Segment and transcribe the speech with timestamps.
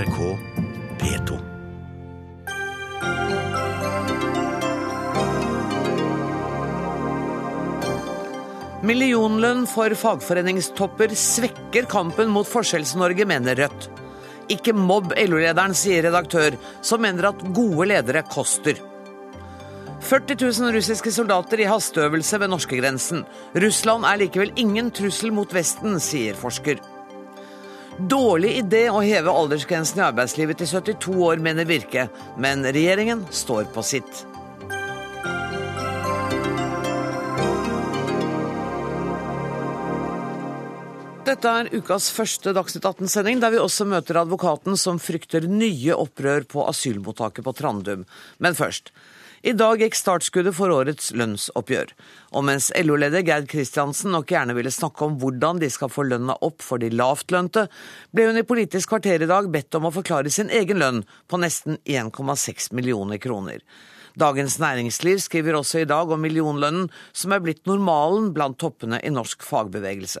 [0.00, 0.18] NRK
[1.00, 1.38] P2.
[8.80, 13.90] Millionlønn for fagforeningstopper svekker kampen mot Forskjells-Norge, mener Rødt.
[14.50, 18.80] Ikke mobb LO-lederen, sier redaktør, som mener at gode ledere koster.
[20.00, 23.26] 40 000 russiske soldater i hasteøvelse ved norskegrensen.
[23.66, 26.80] Russland er likevel ingen trussel mot Vesten, sier forsker.
[28.08, 32.06] Dårlig idé å heve aldersgrensen i arbeidslivet til 72 år, mener Virke,
[32.40, 34.22] men regjeringen står på sitt.
[41.28, 46.48] Dette er ukas første Dagsnytt 18-sending, der vi også møter advokaten som frykter nye opprør
[46.48, 48.08] på asylmottaket på Trandum.
[48.40, 48.94] Men først.
[49.40, 51.94] I dag gikk startskuddet for årets lønnsoppgjør.
[52.36, 56.34] Og mens LO-leder Gerd Kristiansen nok gjerne ville snakke om hvordan de skal få lønna
[56.44, 57.62] opp for de lavtlønte,
[58.12, 61.40] ble hun i Politisk kvarter i dag bedt om å forklare sin egen lønn på
[61.40, 63.64] nesten 1,6 millioner kroner.
[64.20, 69.14] Dagens Næringsliv skriver også i dag om millionlønnen, som er blitt normalen blant toppene i
[69.14, 70.20] norsk fagbevegelse.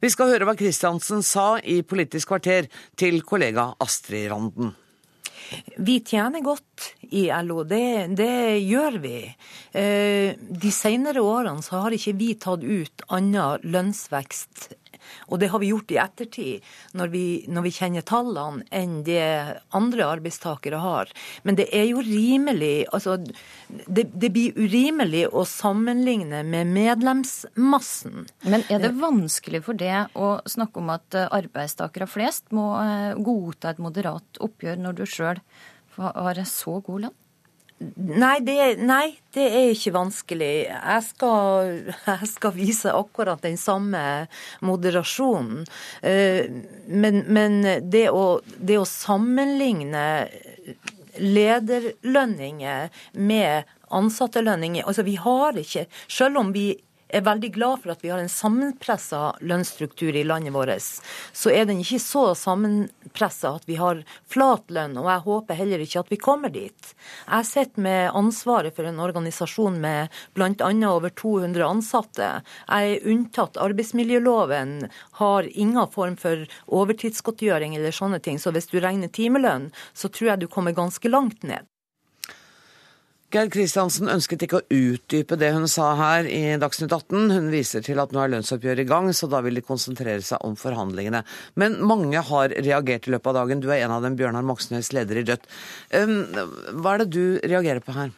[0.00, 4.72] Vi skal høre hva Kristiansen sa i Politisk kvarter til kollega Astrid Randen.
[5.76, 9.18] Vi tjener godt i LO, det, det gjør vi.
[9.76, 14.68] Eh, de senere årene så har ikke vi tatt ut annen lønnsvekst
[15.28, 19.22] og det har vi gjort i ettertid, når vi, når vi kjenner tallene, enn det
[19.76, 21.12] andre arbeidstakere har.
[21.46, 28.26] Men det er jo rimelig altså det, det blir urimelig å sammenligne med medlemsmassen.
[28.46, 33.72] Men er det vanskelig for det å snakke om at arbeidstakere flest må eh, godta
[33.72, 35.40] et moderat oppgjør, når du sjøl
[35.96, 37.16] har så god lønn?
[37.96, 40.52] Nei det, nei, det, er ikke vanskelig.
[40.64, 41.74] Jeg skal,
[42.06, 44.00] jeg skal, vise akkurat den samme
[44.64, 45.66] moderasjonen.
[46.00, 46.48] Eh,
[46.88, 50.06] men, men det, å, det, å, sammenligne
[51.20, 56.74] lederlønninger med ansattelønninger Altså, vi har ikke Selv om vi
[57.08, 60.82] er veldig glad for at vi har en sammenpressa lønnsstruktur i landet vårt,
[61.32, 64.02] så er den ikke så sammenpressa at vi har
[64.32, 66.92] flat lønn, og jeg håper heller ikke at vi kommer dit.
[67.28, 70.72] Jeg sitter med ansvaret for en organisasjon med bl.a.
[70.90, 72.32] over 200 ansatte.
[72.66, 74.76] Jeg er unntatt arbeidsmiljøloven,
[75.20, 80.34] har ingen form for overtidsgodtgjøring eller sånne ting, så hvis du regner timelønn, så tror
[80.34, 81.66] jeg du kommer ganske langt ned.
[83.34, 87.32] Gerd Kristiansen ønsket ikke å utdype det hun sa her i Dagsnytt 18.
[87.34, 90.44] Hun viser til at nå er lønnsoppgjøret i gang, så da vil de konsentrere seg
[90.46, 91.24] om forhandlingene.
[91.58, 93.64] Men mange har reagert i løpet av dagen.
[93.64, 95.50] Du er en av dem, Bjørnar Moxnes, leder i Rødt.
[95.90, 98.14] Hva er det du reagerer på her?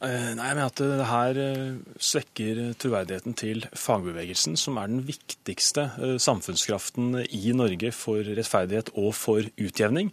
[0.00, 5.84] Eh, nei, mener at det her eh, svekker troverdigheten til fagbevegelsen, som er den viktigste
[6.00, 10.08] eh, samfunnskraften i Norge for rettferdighet og for utjevning.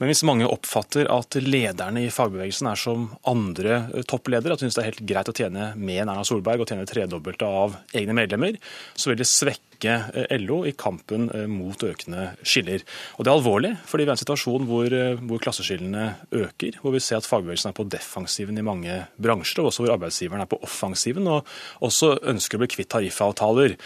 [0.00, 4.80] Men hvis mange oppfatter at lederne i fagbevegelsen er som andre toppledere, at de syns
[4.80, 8.18] det er helt greit å tjene mer enn Erna Solberg og tjene tredobbelte av egne
[8.18, 8.58] medlemmer,
[8.98, 12.82] så vil det svekke svekke LO i kampen eh, mot økende skiller.
[13.16, 16.80] Og Det er alvorlig, fordi vi er i en situasjon hvor, eh, hvor klasseskillene øker.
[16.82, 20.42] Hvor vi ser at fagbevegelsen er på defensiven i mange bransjer, og også hvor arbeidsgiveren
[20.42, 21.46] er på offensiven og
[21.80, 23.76] også ønsker å bli kvitt tariffavtaler.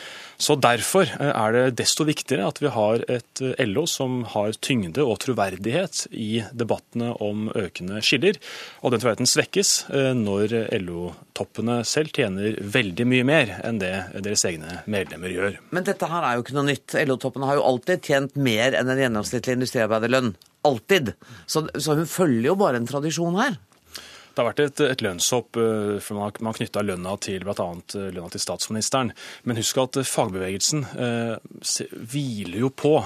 [0.42, 5.04] Så Derfor eh, er det desto viktigere at vi har et LO som har tyngde
[5.06, 8.38] og troverdighet i debattene om økende skiller.
[8.82, 9.72] Og den troverdigheten svekkes
[10.18, 13.92] når LO-toppene selv tjener veldig mye mer enn det
[14.24, 15.58] deres egne medlemmer gjør.
[15.74, 16.96] Men dette her er jo ikke noe nytt.
[17.06, 20.34] LO-toppene har jo alltid tjent mer enn en gjennomsnittlig industriarbeiderlønn.
[20.66, 21.14] Alltid.
[21.46, 23.58] Så, så hun følger jo bare en tradisjon her.
[24.32, 27.68] Det har vært et, et lønnshopp, eh, for man har knytta lønna til bl.a.
[27.98, 29.12] Eh, lønna til statsministeren.
[29.44, 31.36] Men husk at fagbevegelsen eh,
[32.14, 32.96] hviler jo på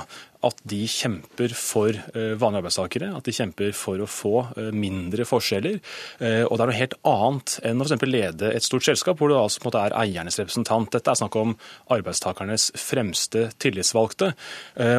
[0.47, 5.26] at de kjemper for eh, vanlige arbeidstakere, at de kjemper for å få eh, mindre
[5.28, 5.81] forskjeller.
[6.20, 8.06] Eh, og det er noe helt annet enn å f.eks.
[8.06, 10.92] lede et stort selskap, hvor du altså på en måte er eiernes representant.
[10.94, 11.56] Dette er snakk om
[11.97, 14.32] arbeidstakernes fremste tillitsvalgte.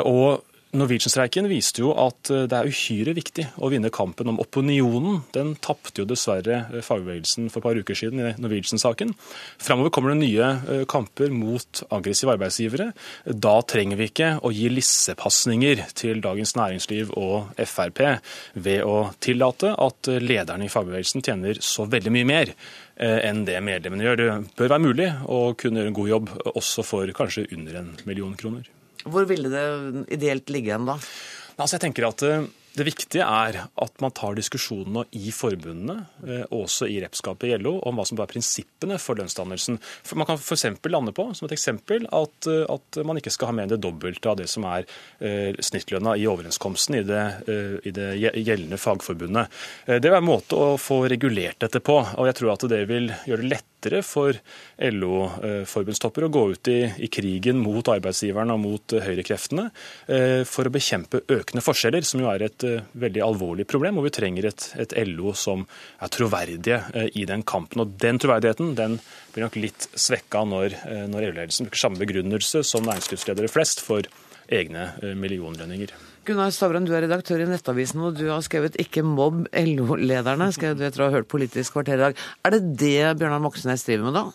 [0.07, 0.43] Og
[0.77, 5.21] Norwegian-streiken viste jo at eh, det er uhyre viktig å vinne kampen om opinionen.
[5.35, 9.13] Den tapte jo dessverre eh, fagbevegelsen for et par uker siden i Norwegian-saken.
[9.63, 12.91] Framover kommer det nye eh, kamper mot aggressive arbeidsgivere.
[13.47, 18.03] Da trenger vi ikke å gi lissepasninger til Dagens Næringsliv og Frp
[18.53, 22.53] ved å tillate at lederne i fagbevegelsen tjener så veldig mye mer
[22.97, 24.17] enn det medlemmene gjør.
[24.17, 27.93] Det bør være mulig å kunne gjøre en god jobb også for kanskje under en
[28.09, 28.65] million kroner.
[29.11, 29.65] Hvor ville det
[30.17, 30.97] ideelt ligge hen da?
[31.57, 35.95] Altså jeg tenker at eh, Det viktige er at man tar diskusjonene i forbundene,
[36.51, 39.79] og også i repskapet i LO, om hva som er prinsippene for lønnsdannelsen.
[40.13, 40.67] Man kan f.eks.
[40.85, 43.81] lande på som et eksempel, at, eh, at, man ikke skal ha mer enn det
[43.81, 44.85] dobbelte av det som er
[45.17, 49.57] eh, snittlønna i overenskomsten i det, eh, i det, gjeldende fagforbundet.
[49.87, 52.83] Det det er en måte å få regulert dette på, og jeg tror at det
[52.93, 54.33] vil gjøre det lettere lettere for
[54.81, 59.69] LO-forbundstopper å gå ut i, i, krigen mot arbeidsgiverne og mot eh, høyrekreftene
[60.07, 63.99] eh, for å bekjempe økende forskjeller, som jo er et eh, veldig alvorlig problem.
[63.99, 65.65] Og vi trenger et, et LO som
[66.01, 66.81] er troverdige
[67.13, 67.81] i den kampen.
[67.83, 68.99] Og den troverdigheten den
[69.33, 70.77] blir nok litt svekka når,
[71.11, 74.07] når EU-ledelsen bruker samme begrunnelse som næringslivsledere flest for
[74.47, 74.89] egne
[75.19, 75.91] millionlønninger.
[76.27, 80.83] Gunnar Stavran, du er redaktør i Nettavisen, og du har skrevet 'Ikke mobb LO-lederne', du
[80.83, 82.17] etter å ha hørt Politisk kvarter i dag.
[82.43, 84.25] Er det det Bjørnar Moxnes driver med, da?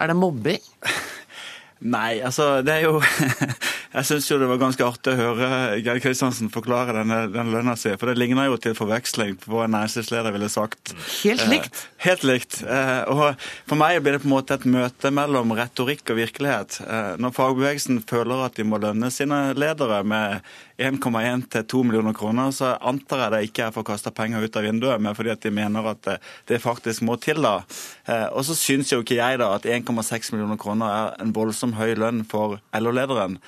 [0.00, 0.58] Er det mobbing?
[1.94, 2.98] Nei, altså det er jo
[3.96, 5.46] Jeg syns jo det var ganske artig å høre
[5.80, 7.94] Geir Kristiansen forklare denne, denne lønna si.
[7.96, 10.92] For det ligner jo til forveksling på hva en næringslivsleder ville sagt.
[11.22, 11.80] Helt eh, likt?
[11.80, 12.58] Eh, helt likt.
[12.60, 16.76] Eh, og for meg blir det på en måte et møte mellom retorikk og virkelighet.
[16.84, 20.44] Eh, når fagbevegelsen føler at de må lønne sine ledere med
[20.76, 24.44] 1,1 til 2 millioner kroner, så antar jeg det ikke er for å kaste penger
[24.44, 26.18] ut av vinduet, men fordi at de mener at det,
[26.50, 27.40] det faktisk må til.
[27.40, 27.62] da.
[28.04, 31.78] Eh, og så syns jo ikke jeg da at 1,6 millioner kroner er en voldsom
[31.80, 33.40] høy lønn for LO-lederen.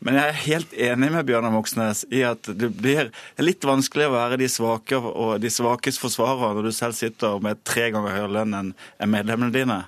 [0.00, 3.10] Men jeg er helt enig med Bjørnar Moxnes i at det blir
[3.42, 7.60] litt vanskelig å være de svake og de svakes forsvarer når du selv sitter med
[7.68, 8.74] tre ganger høyere lønn enn
[9.12, 9.82] medlemmene dine.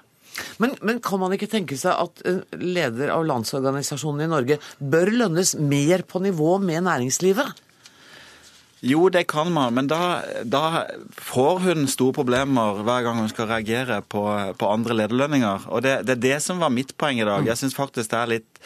[0.60, 5.12] Men, men, kan man ikke tenke seg at eh, leder av Landsorganisasjonen i Norge bør
[5.12, 7.60] lønnes mer på nivå med næringslivet?
[8.82, 13.46] Jo, det kan man, men da, da, får hun store problemer hver gang hun skal
[13.46, 14.24] reagere på,
[14.58, 15.68] på andre lederlønninger.
[15.70, 17.46] Og det, det, er det som var mitt poeng i dag.
[17.46, 18.62] Jeg syns faktisk det er litt,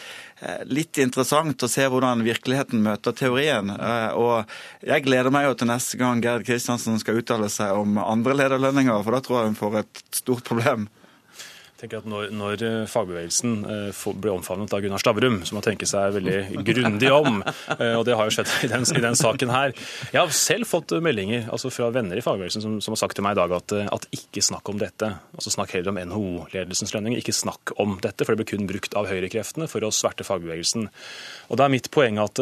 [0.69, 3.71] litt interessant å se hvordan virkeligheten møter teorien.
[3.73, 7.97] Eh, og jeg gleder meg jo til neste gang Gerd Kristiansen skal uttale seg om
[8.03, 10.87] andre lederlønninger, for da tror jeg hun får et stort problem
[11.77, 15.87] tenker at når, når eh, fagbevegelsen eh, ble omfavnet av Gunnar Stavrum, som må tenke
[15.89, 17.41] seg veldig grundig om,
[17.77, 19.73] eh, og det har jo skjedd i den, i den, saken her
[20.11, 23.25] Jeg har selv fått meldinger altså fra venner i fagbevegelsen som, som, har sagt til
[23.25, 25.11] meg i dag at, at ikke snakk om dette.
[25.37, 27.21] altså Snakk heller om NHO-ledelsens lønninger.
[27.21, 30.89] Ikke snakk om dette, for det ble kun brukt av høyrekreftene for å sverte fagbevegelsen.
[31.51, 32.41] Og Da er mitt poeng at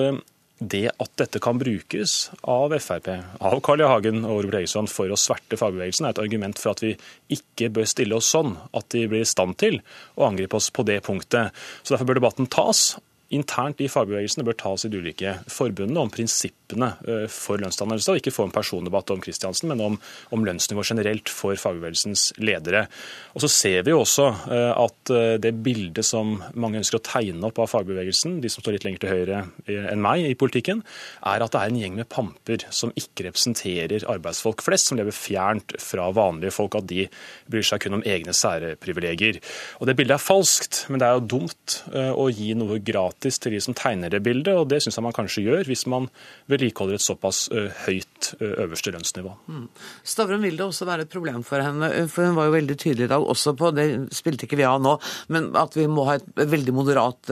[0.60, 3.10] det at dette kan brukes av Frp,
[3.44, 3.88] av Carl I.
[3.90, 6.94] Hagen og Robert Eriksson for å sverte fagbevegelsen, er et argument for at vi
[7.36, 9.82] ikke bør stille oss sånn at de blir i stand til
[10.16, 11.52] å angripe oss på det punktet.
[11.84, 12.94] Så Derfor bør debatten tas
[13.34, 18.22] internt i fagbevegelsene bør tas i de ulike forbundene om prinsippene eh, for lønnsdannelse, og
[18.22, 19.98] ikke få en persondebatt om Kristiansen, men om,
[20.36, 22.86] om lønnsnivå generelt for fagbevegelsens ledere.
[23.34, 27.06] Og Så ser vi jo også eh, at eh, det bildet som mange ønsker å
[27.06, 30.84] tegne opp av fagbevegelsen, de som står litt lenger til høyre enn meg i politikken,
[31.26, 35.16] er at det er en gjeng med pamper som ikke representerer arbeidsfolk flest, som lever
[35.16, 37.08] fjernt fra vanlige folk, at de
[37.50, 39.42] bryr seg kun om egne særprivilegier.
[39.82, 43.40] Og Det bildet er falskt, men det er jo dumt å gi noe gratis gratis
[43.40, 46.10] til de som tegner det bildet, og det syns jeg man kanskje gjør hvis man
[46.52, 47.50] vedlikeholder et såpass
[47.86, 49.34] høyt øverste lønnsnivå.
[49.48, 49.68] Mm.
[50.04, 53.06] Stavrum vil det også være et problem for henne, for hun var jo veldig tydelig
[53.06, 54.98] i dag også på, det spilte ikke vi av nå,
[55.30, 57.32] men at vi må ha et veldig moderat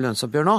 [0.00, 0.56] lønnsoppgjør nå.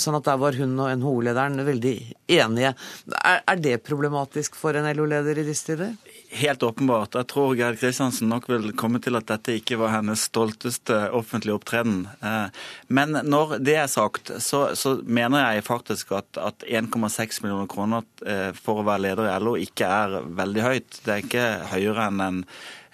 [0.00, 1.96] Sånn at der var hun og NHO-lederen veldig
[2.36, 2.74] enige.
[3.22, 5.94] Er det problematisk for en LO-leder i disse tider?
[6.36, 7.16] Helt åpenbart.
[7.18, 11.56] Jeg tror Gerd Kristiansen nok vil komme til at dette ikke var hennes stolteste offentlige
[11.56, 12.04] opptreden.
[12.20, 17.70] Eh, men når det er sagt, så, så mener jeg faktisk at, at 1,6 millioner
[17.70, 21.00] kroner eh, for å være leder i LO ikke er veldig høyt.
[21.04, 22.44] Det er ikke høyere enn en en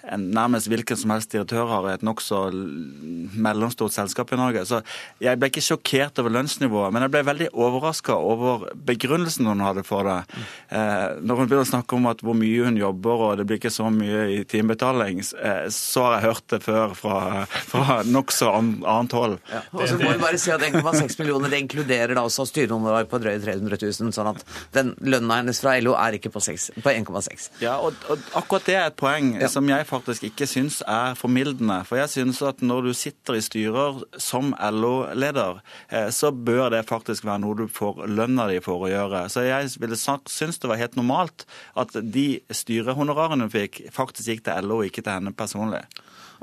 [0.03, 4.65] nærmest hvilken som helst direktør har i et nokså mellomstort selskap i Norge.
[4.67, 4.81] Så
[5.23, 9.85] jeg ble ikke sjokkert over lønnsnivået, men jeg ble veldig overraska over begrunnelsen hun hadde
[9.87, 10.19] for det.
[10.75, 13.71] Eh, når hun begynner å snakke om hvor mye hun jobber og det blir ikke
[13.73, 17.17] så mye i timebetaling, eh, så har jeg hørt det før fra,
[17.71, 19.37] fra nokså annet hold.
[19.53, 19.63] Ja.
[19.71, 23.21] Og så må vi bare si at 1,6 millioner det inkluderer da også styrehonorar på
[23.23, 24.43] drøye 300 000, sånn at
[24.75, 27.49] den lønna hennes fra LO er ikke på 1,6.
[27.63, 29.49] Ja, og, og, akkurat det er et poeng ja.
[29.51, 31.79] som jeg faktisk ikke syns er formildende.
[31.87, 36.85] For jeg syns at når du sitter i styrer som LO-leder, eh, så bør det
[36.89, 39.25] faktisk være noe du får lønna di for å gjøre.
[39.29, 41.45] Så jeg ville synes det var helt normalt
[41.79, 45.85] at de styrehonorarene hun fikk, faktisk gikk til LO, ikke til henne personlig.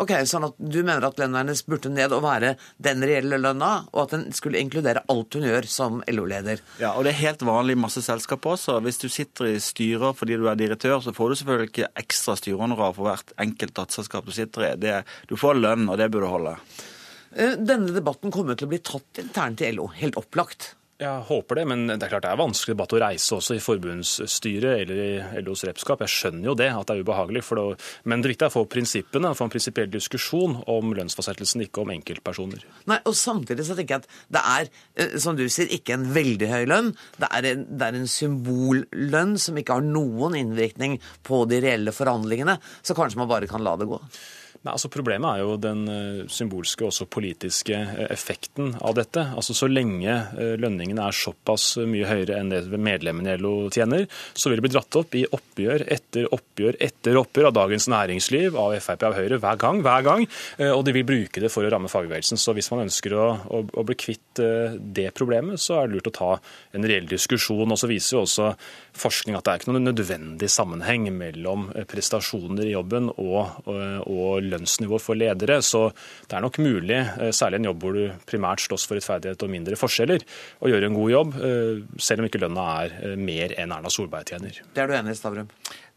[0.00, 3.70] Ok, sånn at Du mener at lønnernes hennes burde ned og være den reelle lønna,
[3.92, 6.62] og at den skulle inkludere alt hun gjør som LO-leder?
[6.80, 8.78] Ja, og det er helt vanlig i masse selskaper også.
[8.84, 12.36] Hvis du sitter i styrer fordi du er direktør, så får du selvfølgelig ikke ekstra
[12.40, 14.74] styrehonorar for hvert enkelt datterselskap du sitter i.
[14.80, 14.96] Det,
[15.28, 16.56] du får lønn, og det burde holde.
[17.36, 20.74] Eh, denne debatten kommer til å bli tatt internt i LO, helt opplagt.
[21.00, 23.62] Jeg håper det, men det er klart det er vanskelig debatt å reise også i
[23.64, 26.02] forbundsstyret eller i LOs repskap.
[26.04, 27.40] Jeg skjønner jo det, at det er ubehagelig.
[27.40, 27.64] Det,
[28.04, 31.94] men det viktige er å få prinsippene, få en prinsipiell diskusjon om lønnsfastsettelsen, ikke om
[31.94, 32.66] enkeltpersoner.
[32.90, 34.68] Nei, og Samtidig så tenker jeg at det er,
[35.00, 36.92] eh, som du sier, ikke en veldig høy lønn.
[37.16, 41.96] Det er en, det er en symbollønn som ikke har noen innvirkning på de reelle
[41.96, 42.58] forhandlingene.
[42.84, 44.02] Så kanskje man bare kan la det gå.
[44.60, 49.22] Nei, altså Problemet er jo den eh, symbolske og også politiske eh, effekten av dette.
[49.32, 54.04] Altså Så lenge eh, lønningene er såpass mye høyere enn det medlemmene i LO tjener,
[54.36, 58.58] så vil det bli dratt opp i oppgjør etter oppgjør etter oppgjør av Dagens Næringsliv,
[58.60, 60.26] av Frp av Høyre, hver gang, hver gang.
[60.74, 62.40] Og de vil bruke det for å ramme fagbevegelsen.
[62.40, 64.40] Så hvis man ønsker å, å, å bli kvitt
[64.80, 66.30] det problemet, så er det lurt å ta
[66.76, 67.64] en reell diskusjon.
[67.64, 68.50] Og så viser jo også
[69.00, 74.49] forskning at det er ikke noen nødvendig sammenheng mellom prestasjoner i jobben og, og, og
[74.50, 75.60] lønnsnivå for ledere.
[75.64, 75.88] Så
[76.28, 79.52] det er nok mulig, eh, særlig en jobb hvor du primært slåss for rettferdighet og
[79.52, 80.24] mindre forskjeller,
[80.60, 83.92] å gjøre en god jobb, eh, selv om ikke lønna er eh, mer enn Erna
[83.92, 84.60] Solberg tjener.
[84.74, 85.48] Det er du enig i, Stavrum?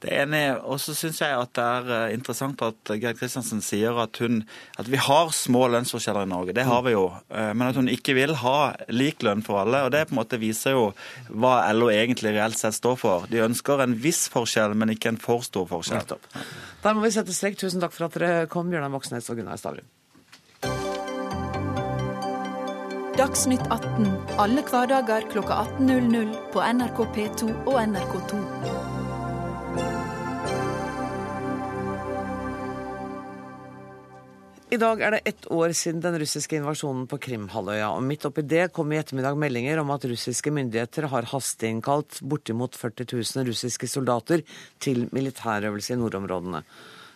[0.03, 3.95] Det er enig, og så syns jeg at det er interessant at Gerd Kristiansen sier
[4.03, 4.41] at, hun,
[4.75, 6.55] at vi har små lønnsforskjeller i Norge.
[6.57, 7.05] Det har vi jo.
[7.31, 9.85] Men at hun ikke vil ha lik lønn for alle.
[9.85, 10.89] og Det på en måte viser jo
[11.31, 13.29] hva LO egentlig reelt sett står for.
[13.31, 16.19] De ønsker en viss forskjell, men ikke en for stor forskjell.
[16.83, 17.55] Der må vi sette strek.
[17.59, 19.87] Tusen takk for at dere kom, Bjørnar Moxnes og Gunnar Stavrum.
[23.13, 24.07] Dagsnytt 18
[24.41, 28.92] alle hverdager klokka 18.00 på NRK P2 og NRK2.
[34.73, 38.41] I dag er det ett år siden den russiske invasjonen på Krimhalvøya, og midt oppi
[38.41, 43.91] det kom i ettermiddag meldinger om at russiske myndigheter har hasteinnkalt bortimot 40 000 russiske
[43.91, 44.41] soldater
[44.81, 46.63] til militærøvelse i nordområdene.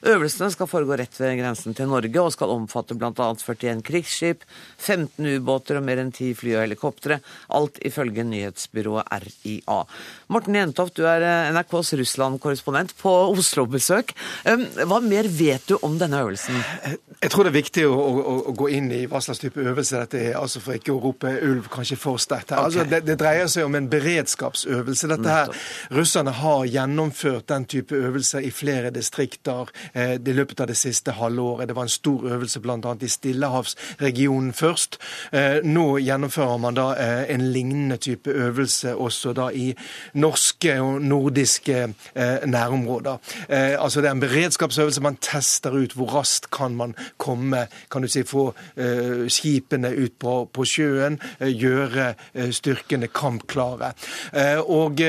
[0.06, 3.10] Øvelsene skal foregå rett ved grensen til Norge og skal omfatte bl.a.
[3.34, 4.44] 41 krigsskip,
[4.78, 7.18] 15 ubåter og mer enn 10 fly og helikoptre.
[7.58, 9.80] Alt ifølge nyhetsbyrået RIA.
[10.28, 14.14] Morten Jentoft, du er eh, NRKs Russland-korrespondent på Oslo-besøk.
[14.44, 16.58] Hva mer vet du om denne øvelsen?
[17.22, 20.02] Jeg tror det er viktig å, å, å, gå inn i hva slags type øvelse
[20.04, 22.52] dette er, altså for ikke å rope ulv kanskje for sterkt.
[22.52, 22.66] her.
[22.66, 22.92] Altså, okay.
[22.92, 25.10] Det, det, dreier seg om en beredskapsøvelse.
[25.14, 25.54] Dette her,
[25.96, 31.12] Russerne har gjennomført den type øvelser i flere distrikter Eh, i løpet av det siste
[31.12, 31.68] halvåret.
[31.68, 32.96] Det var en stor øvelse bl.a.
[33.02, 35.00] i Stillehavsregionen først.
[35.32, 39.72] Eh, nå gjennomfører man da eh, en lignende type øvelse også da i
[40.18, 41.94] norske og nordiske
[42.46, 43.18] nærområder.
[43.50, 45.02] Altså Det er en beredskapsøvelse.
[45.02, 48.50] Man tester ut hvor raskt kan man komme, kan du si, få
[49.32, 52.14] skipene ut på, på sjøen, gjøre
[52.52, 53.94] styrkene kampklare.
[54.66, 55.02] Og,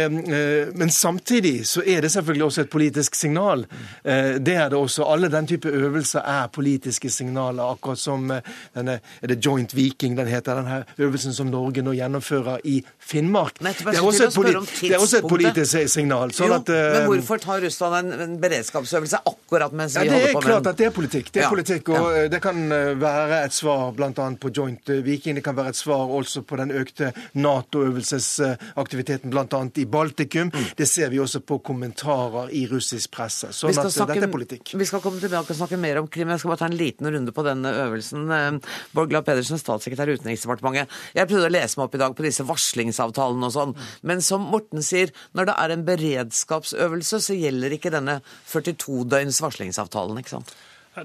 [0.79, 3.67] men samtidig så er det selvfølgelig også et politisk signal.
[4.05, 5.05] Det er det også.
[5.09, 8.41] Alle den type øvelser er politiske signaler, akkurat som eh,
[8.75, 13.61] denne er det Joint Viking den heter, denne øvelsen som Norge nå gjennomfører i Finnmark.
[13.61, 14.37] Men, det, er også et,
[14.81, 16.33] det er også et politisk signal.
[16.37, 20.13] Sånn jo, at, uh, men hvorfor tar Russland en, en beredskapsøvelse akkurat mens ja, vi
[20.13, 21.33] holder på med Det er klart at det er politikk.
[21.33, 22.27] Det er ja, politikk, og ja.
[22.33, 24.11] det kan eh, være et svar bl.a.
[24.43, 25.39] på Joint Viking.
[25.39, 29.63] Det kan være et svar også på den økte Nato-øvelsesaktiviteten bl.a.
[29.83, 30.53] i Baltikum.
[30.53, 30.69] Mm.
[30.79, 33.53] Det ser vi også på kommentarer i russisk presse.
[33.57, 34.75] Sånn at dette er politikk.
[34.79, 36.31] Vi skal komme tilbake og snakke mer om krim.
[36.35, 38.61] Jeg skal bare ta en liten runde på denne øvelsen.
[38.97, 40.93] Borgla Pedersen, statssekretær i Utenriksdepartementet.
[41.17, 43.75] Jeg prøvde å lese meg opp i dag på disse varslingsavtalene og sånn.
[44.09, 48.19] Men som Morten sier, når det er en beredskapsøvelse, så gjelder ikke denne
[48.51, 50.55] 42 døgns varslingsavtalen, ikke sant?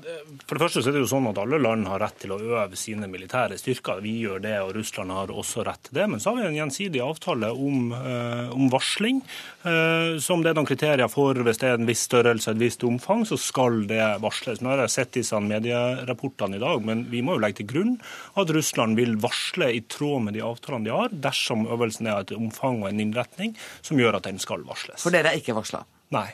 [0.02, 2.40] For det første så er det jo sånn at Alle land har rett til å
[2.42, 4.02] øve sine militære styrker.
[4.04, 6.08] Vi gjør det, og Russland har også rett til det.
[6.12, 9.22] Men så har vi en gjensidig avtale om, eh, om varsling.
[9.64, 11.34] Eh, som det er noen kriterier for.
[11.34, 14.62] Hvis det er en viss størrelse et visst omfang, så skal det varsles.
[14.62, 18.00] Nå har jeg sett disse medierapportene i dag, men vi må jo legge til grunn
[18.36, 22.36] at Russland vil varsle i tråd med de avtalene de har, dersom øvelsen er et
[22.38, 25.02] omfang og en innretning som gjør at den skal varsles.
[25.02, 25.84] For dere er ikke varsla?
[26.14, 26.30] Nei.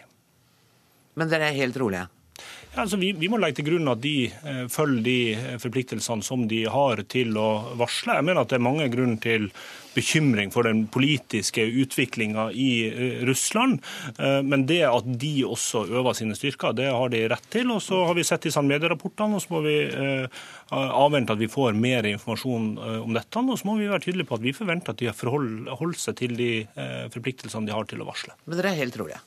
[1.15, 2.07] Men dere er helt rolige?
[2.69, 6.21] Ja, altså vi, vi, må legge til grunn at de eh, følger de eh, forpliktelsene
[6.25, 7.47] som de har til å
[7.79, 8.19] varsle.
[8.19, 9.47] Jeg mener at det er mange grunner til
[9.95, 13.79] bekymring for den politiske utviklinga i eh, Russland.
[14.21, 17.73] Eh, men det at de også øver sine styrker, det har de rett til.
[17.73, 19.75] Og så har vi sett disse medierapportene, og så må vi
[20.69, 23.45] avvente at vi får mer informasjon om dette.
[23.49, 26.21] Og så må vi være tydelige på at vi forventer at de har forholdt seg
[26.21, 26.53] til de
[27.09, 28.37] forpliktelsene de har til å varsle.
[28.45, 29.23] Men dere er helt rolige?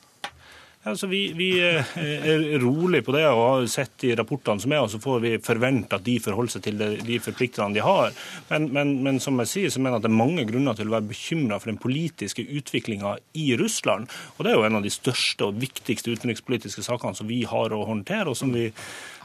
[0.83, 4.89] Altså, vi, vi, er rolig på det og har sett i rapportene som er, og
[4.91, 8.11] så får vi forvente at de forholder seg til de forpliktelsene de har.
[8.49, 10.91] Men, men, men, som jeg sier, så mener jeg at det er mange grunner til
[10.91, 14.11] å være bekymra for den politiske utviklinga i Russland.
[14.35, 17.71] Og det er jo en av de største og viktigste utenrikspolitiske sakene som vi har
[17.71, 18.67] å håndtere, og som vi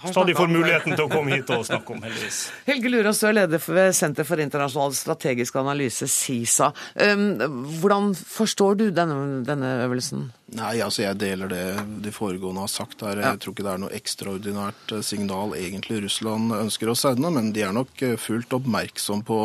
[0.06, 2.40] stadig får muligheten til å komme hit og snakke om, heldigvis.
[2.70, 6.72] Helge Lurås, du er leder ved Senter for internasjonal strategisk analyse, SISA.
[6.98, 10.28] Hvordan forstår du denne, denne øvelsen?
[10.56, 11.64] Nei, altså Jeg deler det
[12.04, 13.20] de foregående har sagt her.
[13.20, 17.50] Jeg tror ikke det er noe ekstraordinært eh, signal egentlig Russland ønsker å sende, men
[17.52, 19.40] de er nok eh, fullt oppmerksom på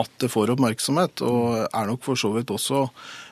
[0.00, 2.86] at det får oppmerksomhet, og er nok for så vidt også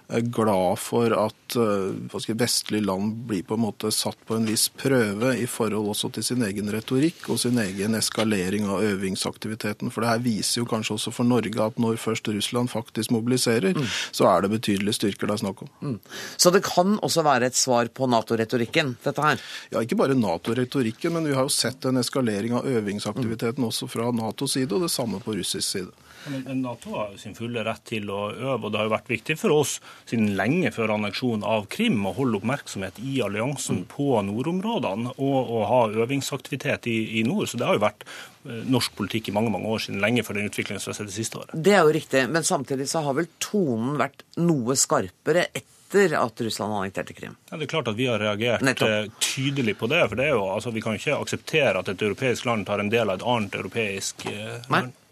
[0.09, 5.33] glad for at uh, vestlige land blir på en måte satt på en viss prøve
[5.39, 9.91] i forhold også til sin egen retorikk og sin egen eskalering av øvingsaktiviteten.
[9.91, 13.75] For det her viser jo kanskje også for Norge at når først Russland faktisk mobiliserer,
[13.75, 13.91] mm.
[14.15, 15.75] så er det betydelige styrker det er snakk om.
[15.83, 15.99] Mm.
[16.39, 19.43] Så det kan også være et svar på Nato-retorikken, dette her?
[19.75, 23.71] Ja, ikke bare Nato-retorikken, men vi har jo sett en eskalering av øvingsaktiviteten mm.
[23.73, 26.06] også fra Natos side, og det samme på russisk side.
[26.27, 29.11] Men Nato har jo sin fulle rett til å øve, og det har jo vært
[29.13, 29.77] viktig for oss
[30.09, 35.63] siden lenge før anneksjonen av Krim å holde oppmerksomhet i alliansen på nordområdene og, og
[35.71, 37.49] ha øvingsaktivitet i, i, nord.
[37.51, 40.41] Så det har jo vært eh, norsk politikk i mange mange år siden, lenge før
[40.41, 41.55] den utviklingen som vi har sett det siste året.
[41.55, 46.41] Det er jo riktig, men samtidig så har vel tonen vært noe skarpere etter at
[46.43, 47.37] Russland annekterte Krim?
[47.51, 48.91] Ja, det er klart at Vi har reagert Nettopp.
[48.91, 50.03] Eh, tydelig på det.
[50.09, 52.91] for det er jo, altså, Vi kan ikke akseptere at et europeisk land tar en
[52.91, 54.91] del av et annet europeisk eh, land.
[54.91, 55.06] Uh,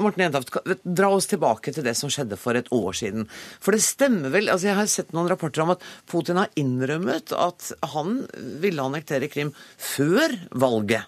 [0.00, 0.52] Morten Jentoft,
[0.84, 3.26] dra oss tilbake til det som skjedde for et år siden.
[3.62, 7.34] For det stemmer vel altså Jeg har sett noen rapporter om at Putin har innrømmet
[7.36, 8.22] at han
[8.62, 11.06] ville annektere Krim før valget.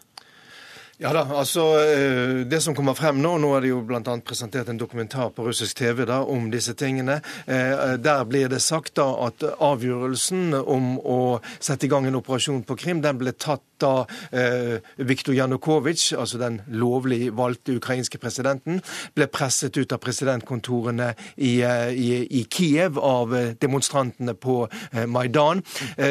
[0.99, 4.03] Ja da, altså eh, Det som kommer frem nå Nå er det jo bl.a.
[4.27, 7.21] presentert en dokumentar på russisk TV da, om disse tingene.
[7.47, 12.65] Eh, der blir det sagt da at avgjørelsen om å sette i gang en operasjon
[12.67, 18.83] på Krim, den ble tatt da eh, Viktor Janukovitsj, altså den lovlig valgte ukrainske presidenten,
[19.15, 24.65] ble presset ut av presidentkontorene i, i, i Kiev av demonstrantene på
[25.07, 25.63] Maidan.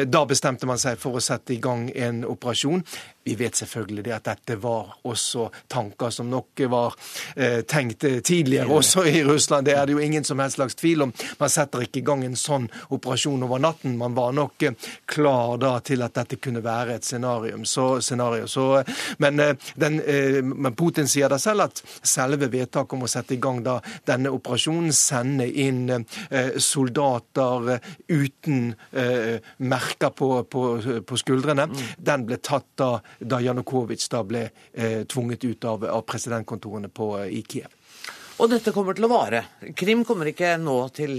[0.08, 2.86] Da bestemte man seg for å sette i gang en operasjon.
[3.24, 6.94] Vi vet selvfølgelig det at dette var også tanker som nok var
[7.36, 9.66] eh, tenkt tidligere, også i Russland.
[9.66, 11.12] Det er det jo ingen som helst slags tvil om.
[11.38, 13.98] Man setter ikke i gang en sånn operasjon over natten.
[14.00, 17.60] Man var nok eh, klar da til at dette kunne være et scenario.
[17.68, 18.46] Så, scenario.
[18.48, 18.82] Så,
[19.18, 23.36] men, eh, den, eh, men, Putin sier da selv at selve vedtaket om å sette
[23.36, 28.72] i gang da denne operasjonen, sende inn eh, soldater eh, uten
[29.58, 30.62] merker på, på,
[31.06, 31.80] på skuldrene, mm.
[32.04, 37.10] den ble tatt da da Janukovitsj da ble eh, tvunget ut av, av presidentkontorene på,
[37.22, 37.74] eh, i Kiev.
[38.38, 39.42] Og dette kommer til å vare.
[39.76, 41.18] Krim kommer ikke nå til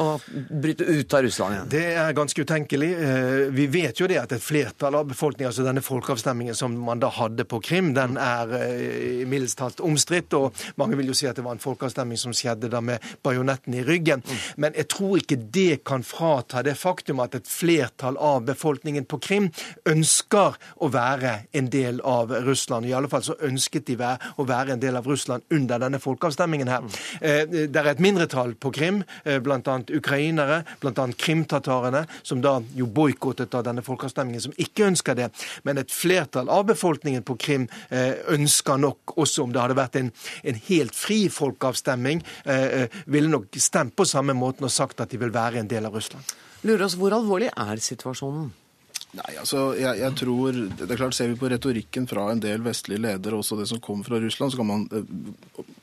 [0.00, 0.18] å
[0.50, 1.68] bryte ut av Russland igjen?
[1.70, 2.90] Det er ganske utenkelig.
[2.94, 7.02] Eh, vi vet jo det at et flertall av befolkningen, altså denne folkeavstemningen som man
[7.02, 10.34] da hadde på Krim, den er eh, mildest talt omstridt.
[10.38, 13.76] Og mange vil jo si at det var en folkeavstemning som skjedde da med bajonetten
[13.78, 14.24] i ryggen.
[14.24, 14.42] Mm.
[14.64, 19.20] Men jeg tror ikke det kan frata det faktum at et flertall av befolkningen på
[19.22, 19.50] Krim
[19.90, 22.88] ønsker å være en del av Russland.
[22.88, 26.70] I alle fall så ønsket de å være en del av Russland under denne folkeavstemningen
[26.70, 26.84] her.
[26.84, 26.98] Mm.
[27.20, 29.02] Eh, det er et mindretall på Krim,
[29.44, 31.06] blant annet ukrainere, bl.a.
[31.18, 35.30] krimtatarene, som da jo boikottet av denne folkeavstemningen, som ikke ønsker det.
[35.62, 40.00] Men et flertall av befolkningen på Krim eh, ønsker nok, også om det hadde vært
[40.00, 40.10] en,
[40.44, 45.12] en helt fri folkeavstemning, eh, eh, ville nok stemt på samme måten og sagt at
[45.12, 46.34] de vil være en del av Russland.
[46.64, 48.52] Lurer oss, Hvor alvorlig er situasjonen?
[49.14, 52.64] Nei, altså, jeg, jeg, tror, det er klart Ser vi på retorikken fra en del
[52.64, 54.86] vestlige ledere, også det som kommer fra Russland, så kan man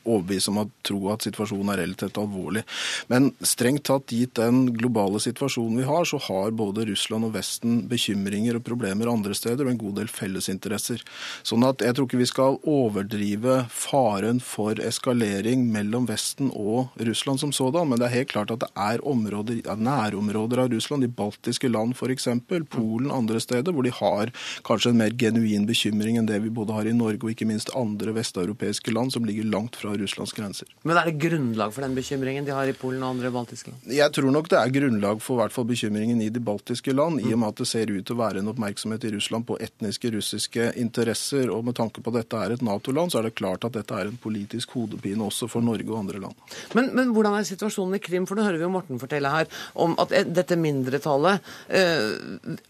[0.04, 2.64] overbevise om å tro at situasjonen er relativt alvorlig.
[3.12, 7.82] Men strengt tatt, gitt den globale situasjonen vi har, så har både Russland og Vesten
[7.90, 11.02] bekymringer og problemer andre steder, og en god del fellesinteresser.
[11.46, 17.42] Sånn at jeg tror ikke vi skal overdrive faren for eskalering mellom Vesten og Russland
[17.42, 21.12] som sådan, men det er helt klart at det er områder, nærområder av Russland, de
[21.12, 22.28] baltiske land f.eks.,
[22.72, 24.30] Polen, andre steder, hvor de har
[24.66, 27.72] kanskje en mer genuin bekymring enn det vi både har i Norge og ikke minst
[27.78, 30.68] andre vesteuropeiske land som ligger langt fra Russlands grenser.
[30.86, 33.92] Men er det grunnlag for den bekymringen de har i Polen og andre baltiske land?
[33.92, 37.28] Jeg tror nok det er grunnlag for hvert fall bekymringen i de baltiske land, mm.
[37.28, 39.58] i og med at det ser ut til å være en oppmerksomhet i Russland på
[39.62, 41.52] etniske russiske interesser.
[41.52, 43.98] Og med tanke på at dette er et Nato-land, så er det klart at dette
[43.98, 46.46] er en politisk hodepine også for Norge og andre land.
[46.76, 48.28] Men, men hvordan er situasjonen i Krim?
[48.28, 49.50] For nå hører vi jo Morten fortelle her
[49.82, 52.12] om at dette mindretallet eh,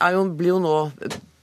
[0.03, 0.77] er jo blir jo nå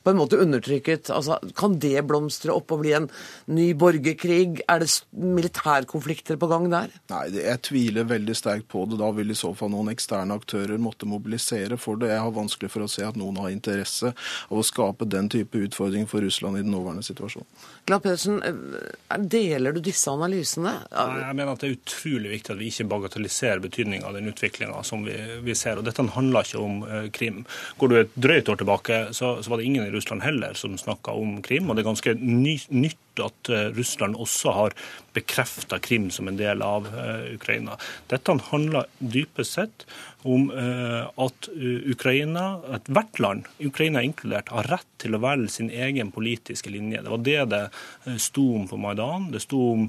[0.09, 1.11] på en måte undertrykket.
[1.13, 3.09] Altså, kan det blomstre opp og bli en
[3.53, 4.63] ny borgerkrig?
[4.69, 6.93] Er det militærkonflikter på gang der?
[7.13, 8.97] Nei, jeg tviler veldig sterkt på det.
[9.01, 12.09] Da vil i så fall noen eksterne aktører måtte mobilisere for det.
[12.13, 15.61] Jeg har vanskelig for å se at noen har interesse av å skape den type
[15.69, 17.47] utfordring for Russland i den nåværende situasjonen.
[17.85, 20.75] Glad Pedersen, eh, deler du disse analysene?
[20.89, 24.29] Nei, jeg mener at det er utrolig viktig at vi ikke bagatelliserer betydningen av den
[24.31, 25.77] utviklinga som vi, vi, ser.
[25.77, 27.43] Og dette handler ikke om uh, Krim.
[27.77, 30.77] Går du et drøyt år tilbake, så, så, var det ingen i Russland heller som
[30.77, 31.69] snakka om Krim.
[31.69, 34.75] Og det er ganske ny, nytt at uh, Russland også har
[35.13, 37.75] bekrefta Krim som en del av uh, Ukraina.
[38.11, 39.85] Dette handler dypest sett
[40.27, 41.47] om at
[41.87, 46.99] Ukraina, ethvert land, Ukraina inkludert, har rett til å velge sin egen politiske linje.
[47.05, 49.29] Det var det det sto om på Maidan.
[49.31, 49.85] Det sto om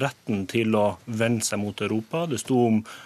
[0.00, 2.24] retten til å vende seg mot Europa.
[2.32, 3.05] Det sto om Eh,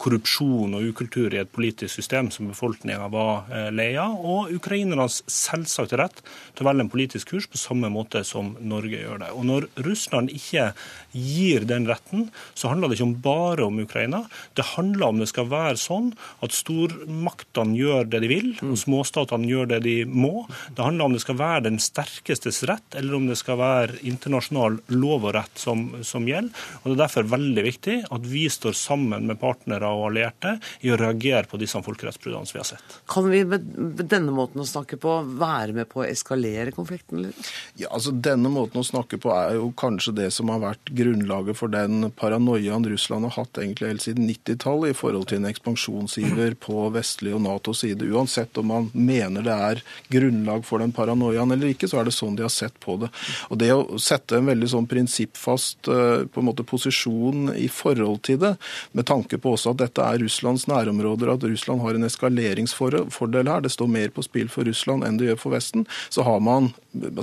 [0.00, 5.20] korrupsjon og ukultur i et politisk system som befolkninga var eh, lei av, og ukrainernes
[5.30, 6.22] selvsagte rett
[6.54, 9.30] til å velge en politisk kurs på samme måte som Norge gjør det.
[9.36, 10.70] Og Når Russland ikke
[11.12, 14.22] gir den retten, så handler det ikke om bare om Ukraina.
[14.58, 16.12] Det handler om det skal være sånn
[16.44, 20.46] at stormaktene gjør det de vil, og småstatene gjør det de må.
[20.76, 24.80] Det handler om det skal være den sterkestes rett, eller om det skal være internasjonal
[24.94, 26.54] lov og rett som, som gjelder.
[26.82, 30.56] Og Det er derfor veldig viktig at vi står sammen sammen med partnere og allierte
[30.80, 32.96] i å reagere på disse folkerettsbruddene som vi har sett.
[33.10, 33.64] Kan vi med
[34.10, 37.24] denne måten å snakke på være med på å eskalere konflikten?
[37.24, 37.50] Eller?
[37.76, 41.58] Ja, altså Denne måten å snakke på er jo kanskje det som har vært grunnlaget
[41.58, 46.56] for den paranoiaen Russland har hatt egentlig helt siden 90-tallet i forhold til en ekspansjonsiver
[46.60, 48.06] på vestlig og Natos side.
[48.10, 52.16] Uansett om man mener det er grunnlag for den paranoiaen eller ikke, så er det
[52.16, 53.10] sånn de har sett på det.
[53.50, 58.22] Og Det å sette en veldig sånn prinsippfast eh, på en måte posisjon i forhold
[58.28, 58.54] til det,
[59.00, 63.64] med tanke på også at dette er Russlands nærområder, at Russland har en eskaleringsfordel her,
[63.64, 66.72] det står mer på spill for Russland enn det gjør for Vesten, så har man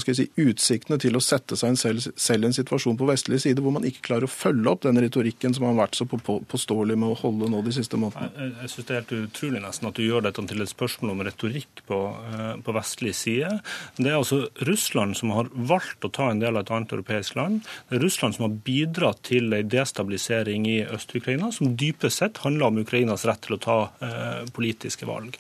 [0.02, 3.76] si, utsiktene til å sette seg selv, selv i en situasjon på vestlig side hvor
[3.76, 7.20] man ikke klarer å følge opp den retorikken som har vært så påståelig med å
[7.20, 8.32] holde nå de siste månedene.
[8.38, 11.14] Jeg, jeg synes Det er helt utrolig nesten at du gjør dette til et spørsmål
[11.14, 12.00] om retorikk på,
[12.32, 13.52] eh, på vestlig side.
[14.00, 17.38] Det er altså Russland som har valgt å ta en del av et annet europeisk
[17.38, 17.62] land.
[17.90, 22.70] Det er Russland som har bidratt til en destabilisering i Øst-Ukraina, som dypest sett handler
[22.70, 25.38] om Ukrainas rett til å ta eh, politiske valg.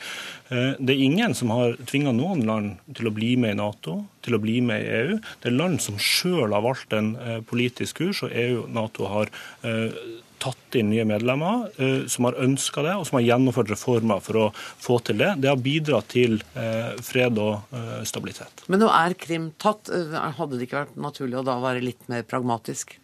[0.49, 3.99] Eh, det er ingen som har tvinga noen land til å bli med i Nato,
[4.25, 5.17] til å bli med i EU.
[5.41, 9.09] Det er land som sjøl har valgt en eh, politisk kurs, og EU og Nato
[9.11, 9.31] har
[9.67, 9.95] eh,
[10.37, 14.41] tatt inn nye medlemmer eh, som har ønska det, og som har gjennomført reformer for
[14.41, 15.33] å få til det.
[15.41, 17.73] Det har bidratt til eh, fred og
[18.07, 18.67] stabilitet.
[18.71, 19.89] Men nå er Krim tatt.
[19.89, 22.97] Hadde det ikke vært naturlig å da være litt mer pragmatisk?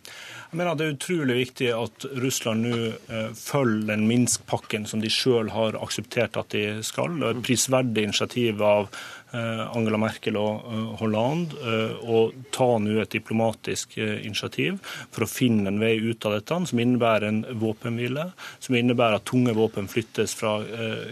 [0.54, 2.76] Jeg mener Det er utrolig viktig at Russland nå
[3.10, 7.16] eh, følger den Minsk-pakken som de sjøl har akseptert at de skal.
[7.26, 8.92] Et prisverdig initiativ av
[9.34, 14.80] Angela Merkel og eh, Hollande å ta nå et diplomatisk initiativ
[15.14, 18.28] for å finne en vei ut av dette, som innebærer en våpenhvile,
[18.64, 20.56] som innebærer at tunge våpen flyttes fra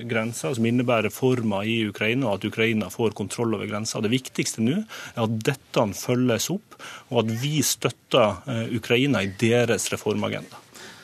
[0.07, 4.01] grensa, som innebærer reformer i Ukraina, og at Ukraina får kontroll over grensa.
[4.03, 6.77] Det viktigste nå er at dette følges opp,
[7.10, 10.62] og at vi støtter Ukraina i deres reformagenda.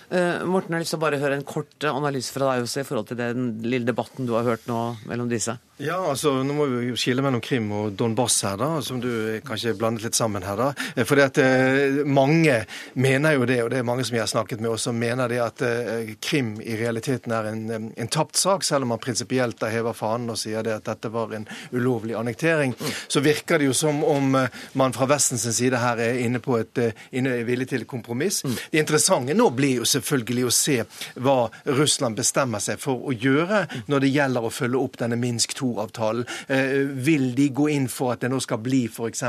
[0.08, 2.80] Uh, Morten, jeg har lyst til å bare høre en kort analyse fra deg også
[2.80, 5.58] i forhold til den lille debatten du har hørt nå mellom disse.
[5.78, 9.76] Ja, altså, Nå må vi skille mellom Krim og Donbass her, da, som du kanskje
[9.78, 10.58] blandet litt sammen her.
[10.58, 10.72] da.
[10.96, 12.63] Eh, fordi at eh, Mange
[12.98, 15.38] mener jo det, og det er mange som jeg har snakket med også, mener det
[15.43, 19.62] at eh, Krim i realiteten er en, eh, en tapt sak, selv om man prinsipielt
[19.70, 22.74] hever fanen og sier det at dette var en ulovlig annektering.
[22.74, 22.98] Mm.
[23.08, 24.50] Så virker det jo som om eh,
[24.82, 26.82] man fra Vestens side her er inne på et
[27.13, 28.41] inne, villig til kompromiss.
[28.48, 28.58] Mm.
[28.74, 30.78] Det interessante nå blir jo selvfølgelig å se
[31.24, 31.38] hva
[31.78, 35.72] Russland bestemmer seg for å gjøre når det gjelder å følge opp denne Minsk 2
[35.84, 39.24] avtalen eh, Vil de gå inn for at det nå skal bli f.eks.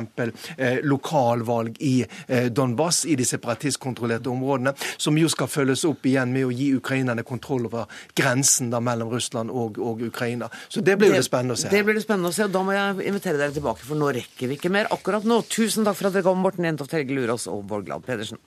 [0.57, 1.95] Eh, lokalvalg i
[2.55, 6.71] Donbas, Donbass, i de separatistkontrollerte områdene, som jo skal følges opp igjen med å gi
[6.77, 10.51] ukrainerne kontroll over grensen da mellom Russland og, og Ukraina.
[10.69, 11.73] Så det blir jo det spennende å se.
[11.73, 14.13] Det blir det spennende å se, og Da må jeg invitere dere tilbake, for nå
[14.15, 15.43] rekker vi ikke mer akkurat nå.
[15.51, 18.41] Tusen takk for at dere kom, Morten Jentoft, Helge Lurås og Bård Glad Pedersen.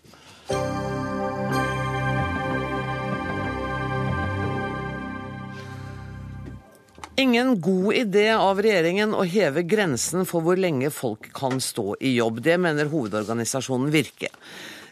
[7.19, 12.13] Ingen god idé av regjeringen å heve grensen for hvor lenge folk kan stå i
[12.15, 12.39] jobb.
[12.45, 14.29] Det mener hovedorganisasjonen Virke.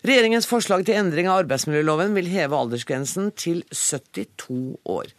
[0.03, 4.59] Regjeringens forslag til endring av arbeidsmiljøloven vil heve aldersgrensen til 72
[4.91, 5.09] år.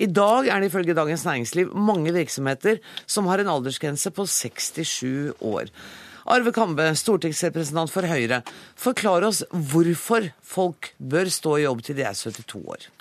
[0.00, 5.36] I dag er det ifølge Dagens Næringsliv mange virksomheter som har en aldersgrense på 67
[5.44, 5.72] år.
[6.26, 8.40] Arve Kambe, stortingsrepresentant for Høyre,
[8.80, 12.92] forklar oss hvorfor folk bør stå i jobb til de er 72 år.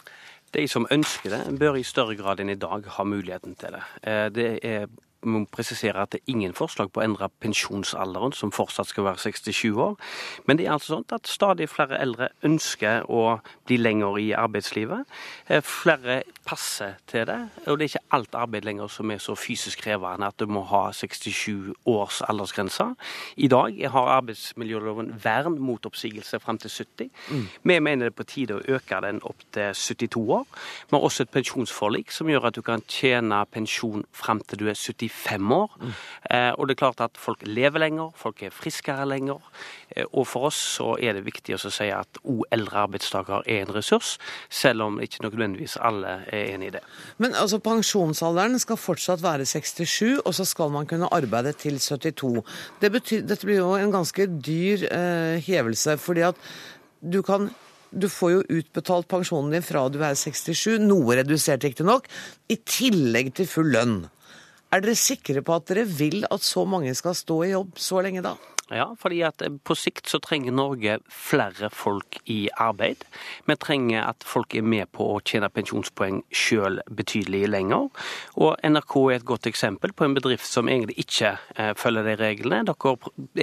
[0.55, 3.83] De som ønsker det, bør i større grad enn i dag ha muligheten til det.
[4.07, 4.87] Eh, det er
[5.25, 9.23] må presisere at det er ingen forslag på å endre pensjonsalderen, som fortsatt skal være
[9.25, 9.95] 67 år.
[10.45, 15.05] Men det er altså sånn at stadig flere eldre ønsker å bli lenger i arbeidslivet.
[15.47, 17.39] Eh, flere passer til det.
[17.65, 20.63] Og det er ikke alt arbeid lenger som er så fysisk krevende at du må
[20.69, 22.91] ha 67 års aldersgrense.
[23.37, 27.09] I dag har arbeidsmiljøloven vern mot oppsigelse fram til 70.
[27.29, 27.47] Mm.
[27.63, 30.45] Vi mener det er på tide å øke den opp til 72 år.
[30.89, 34.69] Vi har også et pensjonsforlik som gjør at du kan tjene pensjon fram til du
[34.69, 34.77] er
[35.23, 35.71] 75 år.
[36.29, 39.41] Eh, og det er klart at folk lever lenger, folk er friskere lenger.
[39.95, 43.63] Eh, og for oss så er det viktig å si at òg eldre arbeidstakere er
[43.63, 44.15] en ressurs,
[44.49, 46.83] selv om ikke nødvendigvis alle er enig i det.
[47.23, 52.41] Men altså pensjonsalderen skal fortsatt være 67, og så skal man kunne arbeide til 72.
[52.81, 56.41] Det betyr, dette blir jo en ganske dyr eh, hevelse, fordi at
[57.05, 57.51] du kan
[57.95, 62.09] du får jo utbetalt pensjonen din fra du er 67, noe redusert riktignok,
[62.51, 64.01] i tillegg til full lønn.
[64.73, 68.01] Er dere sikre på at dere vil at så mange skal stå i jobb så
[68.05, 68.35] lenge da?
[68.73, 73.03] Ja, fordi at eh, på sikt så trenger Norge flere folk i arbeid.
[73.45, 77.91] Vi trenger at folk er med på å tjene pensjonspoeng sjøl betydelig lenger.
[78.41, 82.15] Og NRK er et godt eksempel på en bedrift som egentlig ikke eh, følger de
[82.23, 82.63] reglene.
[82.65, 82.95] Dere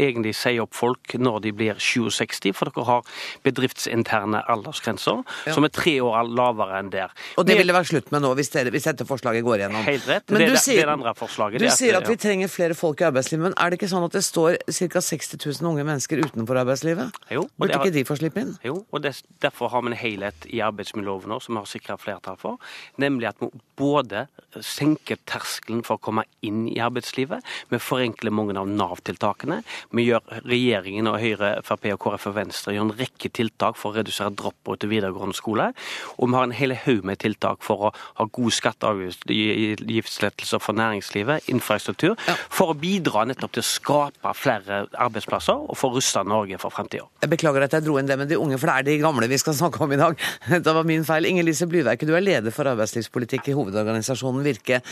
[0.09, 3.15] egentlig sier opp folk når de blir 67, for dere har
[3.47, 5.55] bedriftsinterne aldersgrenser ja.
[5.55, 7.15] som er tre år lavere enn der.
[7.39, 9.87] Og det vil det være slutt med nå, hvis, dere, hvis dette forslaget går gjennom?
[9.87, 10.27] Helt rett.
[10.35, 11.63] Men det, du sier, det, det andre forslaget.
[11.63, 14.11] Du sier at, at vi trenger flere folk i arbeidslivet, men er det ikke sånn
[14.11, 15.07] at det står ca.
[15.13, 17.13] 60 000 unge mennesker utenfor arbeidslivet?
[17.33, 18.55] Jo, Burde ikke de få slippe inn?
[18.65, 22.39] Jo, og det, derfor har vi en helhet i arbeidsmiljøloven som vi har sikra flertall
[22.41, 22.61] for.
[23.03, 24.27] Nemlig at vi både
[24.65, 29.61] senker terskelen for å komme inn i arbeidslivet, vi forenkler mange av Nav-tiltakene.
[29.93, 33.93] Vi gjør regjeringen og Høyre, Frp og KrF og Venstre gjør en rekke tiltak for
[33.93, 35.71] å redusere drop-out til videregående skole.
[36.19, 40.63] Og vi har en hel haug med tiltak for å ha gode skatte- og avgiftslettelser
[40.63, 42.17] for næringslivet, infrastruktur,
[42.49, 47.07] for å bidra nettopp til å skape flere arbeidsplasser og få rusta Norge for fremtida.
[47.23, 49.29] Jeg beklager at jeg dro inn det med de unge, for det er de gamle
[49.31, 50.19] vi skal snakke om i dag.
[50.67, 51.29] Det var min feil.
[51.29, 54.83] Inger Lise Blyverke, du er leder for arbeidslivspolitikk i hovedorganisasjonen Virke.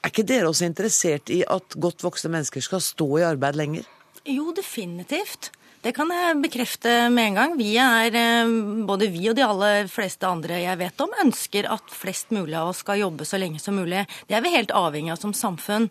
[0.00, 3.88] Er ikke dere også interessert i at godt voksne mennesker skal stå i arbeid lenger?
[4.28, 5.50] Jo, definitivt.
[5.80, 7.52] Det kan jeg bekrefte med en gang.
[7.56, 8.50] Vi er, eh,
[8.84, 12.68] både vi og de aller fleste andre jeg vet om, ønsker at flest mulig av
[12.68, 14.06] oss skal jobbe så lenge som mulig.
[14.28, 15.88] Det er vi helt avhengig av som samfunn.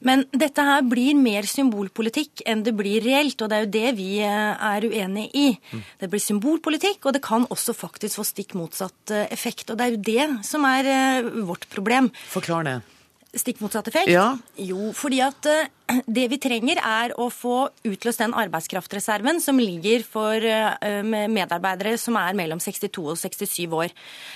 [0.00, 3.96] Men dette her blir mer symbolpolitikk enn det blir reelt, og det er jo det
[3.98, 5.58] vi eh, er uenig i.
[5.98, 9.70] Det blir symbolpolitikk, og det kan også faktisk få stikk motsatt eh, effekt.
[9.70, 12.12] Og det er jo det som er vårt problem.
[12.30, 12.76] Forklar det
[13.40, 14.10] stikk motsatt effekt?
[14.12, 14.30] Ja.
[14.60, 20.04] Jo, fordi at uh, det vi trenger er å få utløst den arbeidskraftreserven som ligger
[20.06, 21.00] for uh,
[21.32, 23.94] medarbeidere som er mellom 62 og 67 år.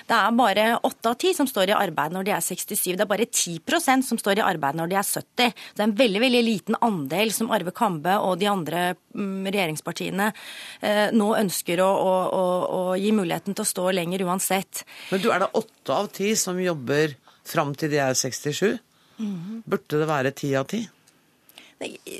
[0.08, 2.94] Det er bare 8 av 10 som står i arbeid når de er 67.
[2.96, 5.64] Det er bare 10% som står i arbeid når de er 70.
[5.76, 8.84] Det er en veldig veldig liten andel som Arve Kambe og de andre
[9.16, 12.46] um, regjeringspartiene uh, nå ønsker å, å, å,
[12.78, 14.86] å gi muligheten til å stå lenger uansett.
[15.10, 17.16] Men du, er det 8 av 10 som jobber
[17.48, 18.78] fram til de er 67?
[19.22, 19.62] Mm.
[19.70, 20.82] Burde det være ti av ti?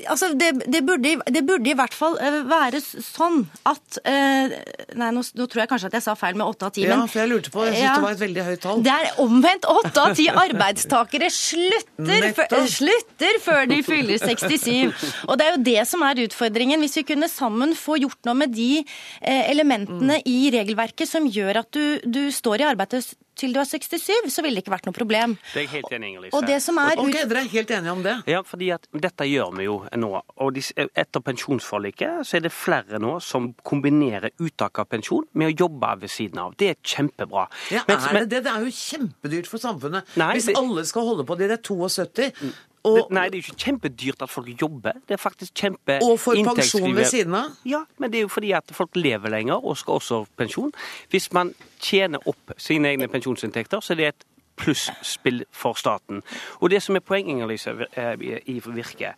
[0.09, 4.55] Altså, det, det, burde, det, burde, i hvert fall eh, være sånn at uh,
[4.99, 6.83] Nei, nå, nå, tror jeg kanskje at jeg sa feil med åtte av ti.
[6.85, 8.83] Ja, for jeg lurte på, jeg synes ja, det var et veldig høyt tall.
[8.85, 9.67] Det er omvendt.
[9.71, 12.27] Åtte av ti arbeidstakere slutter,
[12.75, 15.07] slutter, før de fyller 67.
[15.29, 16.83] Og det er jo det som er utfordringen.
[16.83, 20.29] Hvis vi kunne sammen få gjort noe med de eh, elementene mm.
[20.29, 23.05] i regelverket som gjør at du, du står i arbeid til
[23.39, 25.35] du er 67, så ville det ikke vært noe problem.
[25.53, 26.97] Det er jeg helt enig i, Og det som er...
[27.01, 28.15] Ok, Dere er helt enige om det?
[28.29, 30.11] Ja, fordi at dette gjør vi jo nå.
[30.43, 35.55] Og etter pensjonsforliket så er det flere nå som kombinerer uttak av pensjon med å
[35.65, 36.57] jobbe ved siden av.
[36.59, 37.47] Det er kjempebra.
[37.73, 38.43] Ja, er det det?
[38.45, 40.13] Det er jo kjempedyrt for samfunnet.
[40.19, 40.57] Nei, Hvis det...
[40.59, 42.53] alle skal holde på til de er 72.
[42.83, 44.97] Og, det, nei, det er jo ikke kjempedyrt at folk jobber.
[45.07, 47.53] Det er faktisk kjempe Og får pensjon ved siden av?
[47.67, 50.73] Ja, men det er jo fordi at folk lever lenger og skal også pensjon.
[51.13, 56.21] Hvis man tjener opp sine egne pensjonsinntekter, så er det et plusspill for staten.
[56.61, 59.13] Og Det som er poenget eh, i Virke,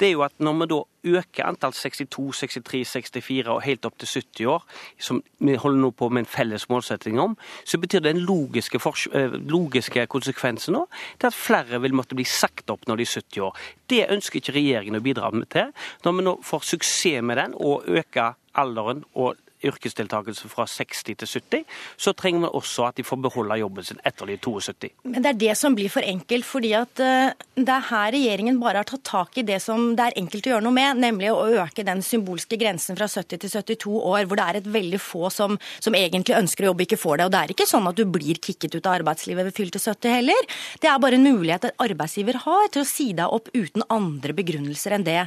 [0.00, 3.98] det er jo at når vi da øker antall 62, 63, 64 og helt opp
[3.98, 4.64] til 70 år,
[4.98, 8.80] som vi holder nå på med en felles målsetting om, så betyr den logiske,
[9.14, 10.86] eh, logiske konsekvensen nå
[11.20, 13.56] det at flere vil måtte bli sagt opp når de er 70 år.
[13.90, 15.72] Det ønsker ikke regjeringen å bidra med til.
[16.04, 21.28] Når vi nå får suksess med den og øker alderen og yrkesdeltakelse fra 60 til
[21.28, 21.64] 70,
[22.00, 24.92] så trenger vi også at de får beholde jobben sin etter de 72.
[25.04, 28.60] Men det er det som blir for enkelt, fordi at uh, det er her regjeringen
[28.62, 31.30] bare har tatt tak i det som det er enkelt å gjøre noe med, nemlig
[31.32, 35.00] å øke den symbolske grensen fra 70 til 72 år, hvor det er et veldig
[35.02, 37.28] få som, som egentlig ønsker å jobbe, ikke får det.
[37.28, 40.16] Og det er ikke sånn at du blir kicket ut av arbeidslivet ved fylte 70
[40.16, 40.50] heller.
[40.80, 44.36] Det er bare en mulighet at arbeidsgiver har til å si deg opp uten andre
[44.36, 45.20] begrunnelser enn det.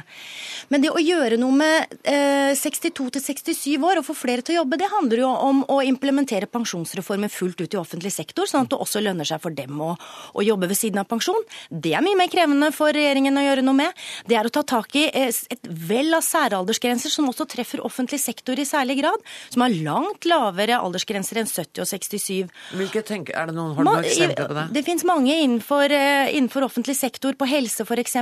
[0.72, 4.56] Men det å gjøre noe med uh, 62 til 67 år og få flere til
[4.56, 8.64] å jobbe, det handler jo om å implementere pensjonsreformen fullt ut i offentlig sektor, sånn
[8.64, 9.92] at det også lønner seg for dem å,
[10.34, 11.40] å jobbe ved siden av pensjon.
[11.68, 14.04] Det er mye mer krevende for regjeringen å gjøre noe med.
[14.28, 18.20] Det er å ta tak i eh, et vell av særaldersgrenser som også treffer offentlig
[18.22, 22.54] sektor i særlig grad, som har langt lavere aldersgrenser enn 70 og 67.
[22.78, 24.66] Hvilke tenker, er det noen, Har du noen eksempler på det?
[24.78, 28.18] Det finnes mange innenfor, eh, innenfor offentlig sektor, på helse f.eks.,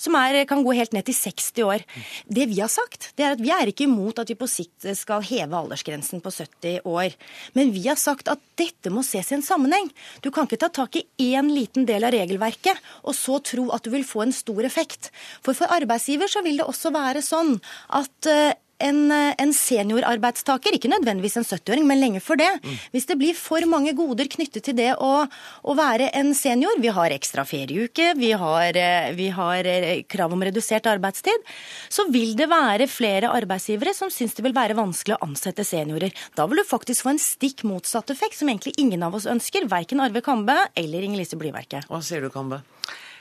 [0.00, 1.86] som er, kan gå helt ned til 60 år.
[2.28, 4.88] Det vi har sagt, det er at vi er ikke imot at vi på sikt
[4.98, 7.16] skal heve aldersgrensen på 70 år.
[7.56, 9.90] Men vi har sagt at dette må ses i en sammenheng.
[10.24, 13.86] Du kan ikke ta tak i én liten del av regelverket og så tro at
[13.86, 15.12] du vil få en stor effekt.
[15.44, 17.56] For for arbeidsgiver så vil det også være sånn
[17.96, 22.50] at eh, en, eh, en seniorarbeidstaker, ikke nødvendigvis en 70-åring, men lenge før det.
[22.64, 22.78] Mm.
[22.94, 26.92] Hvis det blir for mange goder knyttet til det å, å være en senior, vi
[26.94, 31.46] har ekstra ferieuke, vi har, eh, vi har, eh, krav om redusert arbeidstid,
[31.88, 36.12] så vil det være flere arbeidsgivere som syns det vil være vanskelig å ansette seniorer.
[36.34, 39.68] Da vil du faktisk få en stikk motsatt effekt, som egentlig ingen av oss ønsker,
[39.68, 41.86] verken Arve Kambe eller Inger-Lise Blyverket.
[41.90, 42.62] Hva sier du, Kambe?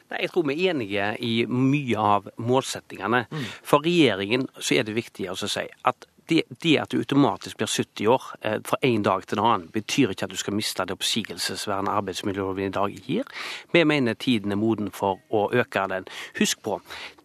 [0.10, 3.26] Nei, Jeg tror vi er enige i mye av målsettingene.
[3.30, 3.50] Mm.
[3.64, 7.68] For regjeringen så er det viktig å si at det, det, at du automatisk blir
[7.68, 10.86] 70 år eh, fra en dag til en annen, betyr ikke at du skal miste
[10.86, 13.32] det oppsigelsesvernet arbeidsmiljøloven i dag gir.
[13.74, 16.06] Vi mener tiden er moden for å øke den.
[16.38, 16.78] Husk på,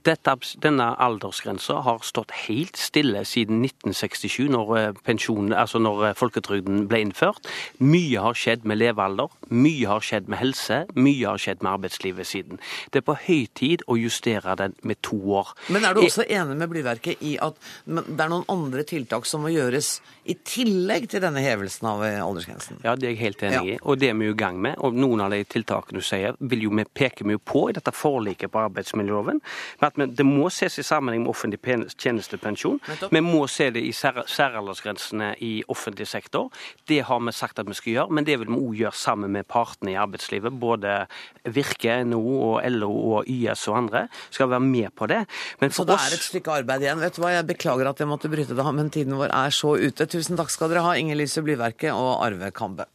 [0.05, 6.87] dette, denne aldersgrensa har stått helt stille siden 1967, når, eh, altså når eh, folketrygden
[6.90, 7.49] ble innført.
[7.81, 12.29] Mye har skjedd med levealder, mye har skjedd med helse, mye har skjedd med arbeidslivet
[12.29, 12.61] siden.
[12.93, 15.55] Det er på høy tid å justere den med to år.
[15.73, 19.45] Men er du også enig med Blyverket i at det er noen andre tiltak som
[19.45, 22.83] må gjøres i tillegg til denne hevelsen av eh, aldersgrensen?
[22.85, 24.77] Ja, det er jeg helt enig i, og det er vi i gang med.
[24.85, 27.93] Og noen av de tiltakene du sier, vil jo vi peke jo på i dette
[27.95, 29.40] forliket på arbeidsmiljøloven.
[29.81, 31.61] med at det må ses i sammenheng med offentlig
[32.01, 32.81] tjenestepensjon.
[33.11, 36.51] Vi må se det i særaldersgrensene i offentlig sektor.
[36.89, 39.35] Det har vi sagt at vi skal gjøre, men det vil vi òg gjøre sammen
[39.37, 40.59] med partene i arbeidslivet.
[40.61, 41.07] Både
[41.55, 45.25] Virke, NHO og LO og YS og andre skal være med på det.
[45.63, 47.03] Men så det er et stykke arbeid igjen.
[47.05, 49.77] Vet du hva, Jeg beklager at jeg måtte bryte det, men tiden vår er så
[49.79, 50.11] ute.
[50.11, 52.91] Tusen takk skal dere ha, Inger Lise Blyverket og Arve Kambe.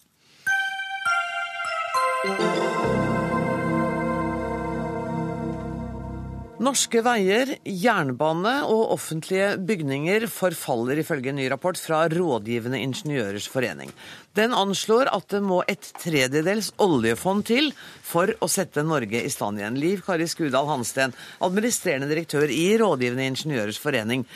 [6.59, 13.93] Norske veier, jernbane og offentlige bygninger forfaller ifølge en ny rapport fra Rådgivende ingeniørers forening.
[14.35, 17.69] Den anslår at det må et tredjedels oljefond til
[18.03, 19.77] for å sette Norge i stand igjen.
[19.79, 21.15] Liv Kari Skudal Hansten,
[21.47, 24.27] administrerende direktør i Rådgivende ingeniørers forening.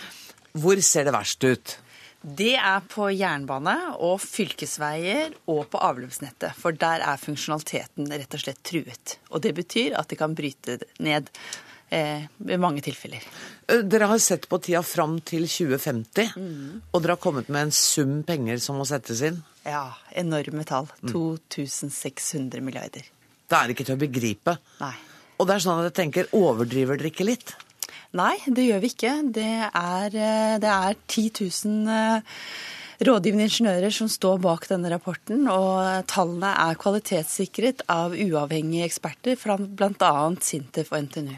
[0.55, 1.75] Hvor ser det verst ut?
[2.23, 6.55] Det er på jernbane og fylkesveier og på avløpsnettet.
[6.55, 9.17] For der er funksjonaliteten rett og slett truet.
[9.35, 11.27] Og det betyr at det kan bryte ned
[11.93, 13.23] eh, ved mange tilfeller.
[13.67, 16.69] Eh, dere har sett på tida fram til 2050, mm.
[16.91, 19.39] og dere har kommet med en sum penger som må settes inn?
[19.67, 20.89] Ja, enorme tall.
[21.05, 22.65] 2600 mm.
[22.65, 23.07] milliarder.
[23.47, 24.57] Det er ikke til å begripe.
[24.81, 24.95] Nei.
[25.39, 27.55] Og det er sånn at jeg tenker, overdriver dere ikke litt?
[28.17, 29.15] Nei, det gjør vi ikke.
[29.33, 32.33] Det er, eh, det er 10 000
[33.03, 35.47] rådgivende ingeniører som står bak denne rapporten.
[35.49, 40.13] Og tallene er kvalitetssikret av uavhengige eksperter fra bl.a.
[40.43, 41.35] Sintef og NTNU.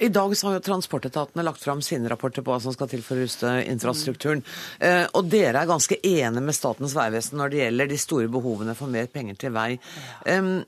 [0.00, 3.04] I dag så har jo transportetatene lagt fram sine rapporter på hva som skal til
[3.04, 4.40] for å ruste infrastrukturen.
[4.80, 5.12] Mm.
[5.18, 8.90] Og dere er ganske enige med Statens vegvesen når det gjelder de store behovene for
[8.90, 9.70] mer penger til vei.
[10.26, 10.40] Ja.
[10.40, 10.58] Um,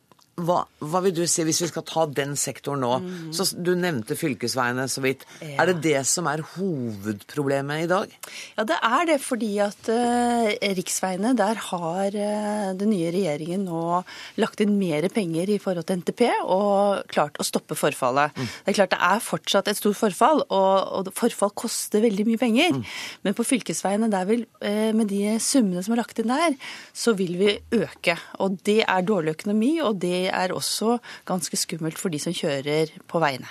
[0.47, 2.93] hva, hva, vil du si, hvis vi skal ta den sektoren nå?
[3.05, 3.31] Mm.
[3.37, 5.25] Så Du nevnte fylkesveiene så vidt.
[5.41, 5.63] Ja.
[5.63, 8.15] Er det det som er hovedproblemet i dag?
[8.57, 9.19] Ja, det er det.
[9.21, 10.49] Fordi at uh,
[10.79, 14.01] riksveiene, der har uh, den nye regjeringen nå
[14.41, 18.35] lagt inn mer penger i forhold til NTP og klart å stoppe forfallet.
[18.37, 18.49] Mm.
[18.51, 22.41] Det er klart det er fortsatt et stort forfall, og, og forfall koster veldig mye
[22.41, 22.77] penger.
[22.77, 22.85] Mm.
[23.27, 26.57] Men på fylkesveiene, der vil, uh, med de summene som er lagt inn der,
[26.97, 28.17] så vil vi øke.
[28.41, 32.93] Og det er dårlig økonomi, og det er også ganske skummelt for de som kjører
[33.11, 33.49] på veiene.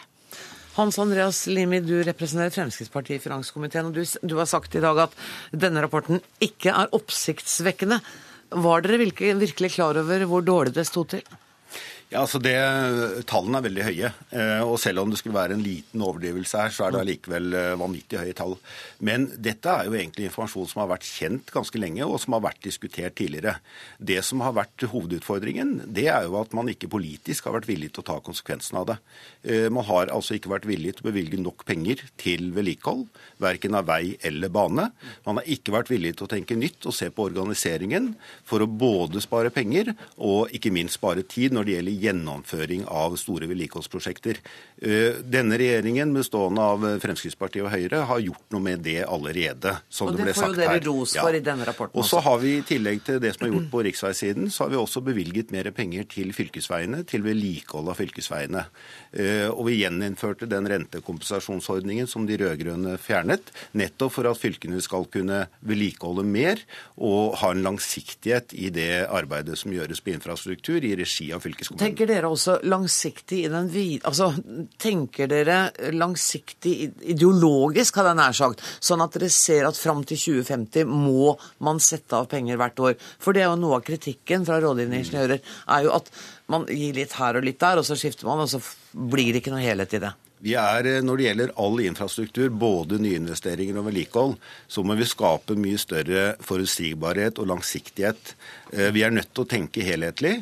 [0.79, 3.89] Hans Andreas Limi, du representerer Fremskrittspartiet i finanskomiteen.
[3.89, 5.15] og du, du, har sagt i dag at
[5.51, 7.99] denne rapporten ikke er oppsiktsvekkende.
[8.49, 11.25] Var dere virkelig, klar over hvor dårlig det sto til?
[12.09, 12.55] Ja, altså det,
[13.29, 14.09] Tallene er veldig høye.
[14.33, 17.53] Eh, og Selv om det skulle være en liten overdrivelse her, så er det allikevel
[17.53, 18.55] eh, vanvittig høye tall.
[19.05, 22.41] Men dette er jo egentlig informasjon som har vært kjent ganske lenge, og som har
[22.47, 23.59] vært diskutert tidligere.
[24.01, 27.91] Det som har vært hovedutfordringen, det er jo at man ikke politisk har vært villig
[27.93, 28.97] til å ta konsekvensen av det.
[29.45, 33.05] Eh, man har altså ikke vært villig til å bevilge nok penger til vedlikehold,
[33.37, 34.87] verken av vei eller bane.
[35.29, 38.15] Man har ikke vært villig til å tenke nytt og se på organiseringen
[38.49, 43.15] for å både spare penger og ikke minst spare tid når det gjelder gjennomføring av
[43.19, 44.39] store vedlikeholdsprosjekter.
[44.81, 49.77] Eh, denne regjeringen, bestående av Fremskrittspartiet og Høyre, har gjort noe med det allerede.
[49.89, 50.49] som det, ble sagt her.
[50.49, 51.41] Og det får jo dere ros for ja.
[51.41, 51.99] i denne rapporten.
[51.99, 54.73] Og så har vi I tillegg til det som er gjort på riksveisiden, så har
[54.73, 58.65] vi også bevilget mer penger til fylkesveiene, til vedlikehold av fylkesveiene.
[59.11, 65.07] Eh, og vi gjeninnførte den rentekompensasjonsordningen som de rød-grønne fjernet, nettopp for at fylkene skal
[65.11, 66.61] kunne vedlikeholde mer
[66.97, 71.88] og ha en langsiktighet i det arbeidet som gjøres på infrastruktur i regi av fylkeskommunen.
[71.89, 74.29] Tenker dere også langsiktig i den vide Altså,
[74.77, 75.57] tenker dere
[75.95, 76.75] langsiktig
[77.09, 81.33] ideologisk, hadde jeg nær sagt, sånn at dere ser at fram til 2050 må
[81.65, 82.97] man sette av penger hvert år?
[83.17, 86.11] For det er jo noe av kritikken fra rådgivende ingeniører, er jo at
[86.49, 88.61] man gir litt her og litt der, og så skifter man, og så
[88.93, 90.13] blir det ikke noe helhet i det.
[90.39, 94.37] Vi er, Når det gjelder all infrastruktur, både nyinvesteringer og vedlikehold,
[94.71, 98.35] så må vi skape mye større forutsigbarhet og langsiktighet.
[98.71, 100.37] Eh, vi er nødt til å tenke helhetlig.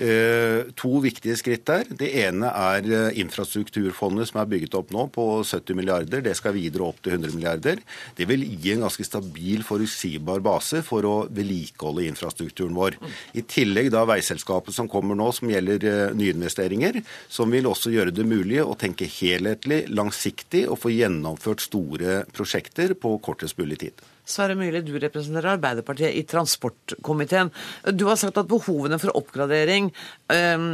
[0.00, 1.84] Eh, to viktige skritt der.
[1.84, 6.22] Det ene er eh, infrastrukturfondet som er bygget opp nå på 70 milliarder.
[6.24, 7.82] Det skal videre opp til 100 milliarder.
[8.16, 12.96] Det vil gi en ganske stabil, forutsigbar base for å vedlikeholde infrastrukturen vår.
[13.36, 18.14] I tillegg da veiselskapet som kommer nå, som gjelder eh, nyinvesteringer, som vil også gjøre
[18.16, 24.00] det mulig å tenke helhetlig, langsiktig og få gjennomført store prosjekter på kortest mulig tid.
[24.30, 27.50] Sverre Myrli, du representerer Arbeiderpartiet i transportkomiteen.
[27.96, 29.90] Du har sagt at behovene for oppgradering
[30.32, 30.68] ehm,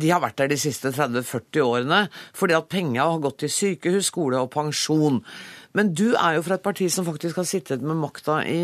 [0.00, 2.00] de har vært der de siste 30-40 årene,
[2.36, 5.22] fordi at penga har gått til sykehus, skole og pensjon.
[5.76, 8.60] Men du er jo fra et parti som faktisk har sittet med makta i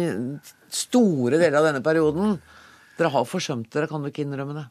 [0.73, 2.39] store deler av denne perioden.
[2.99, 4.67] Dere har forsømt dere, kan du ikke innrømme det?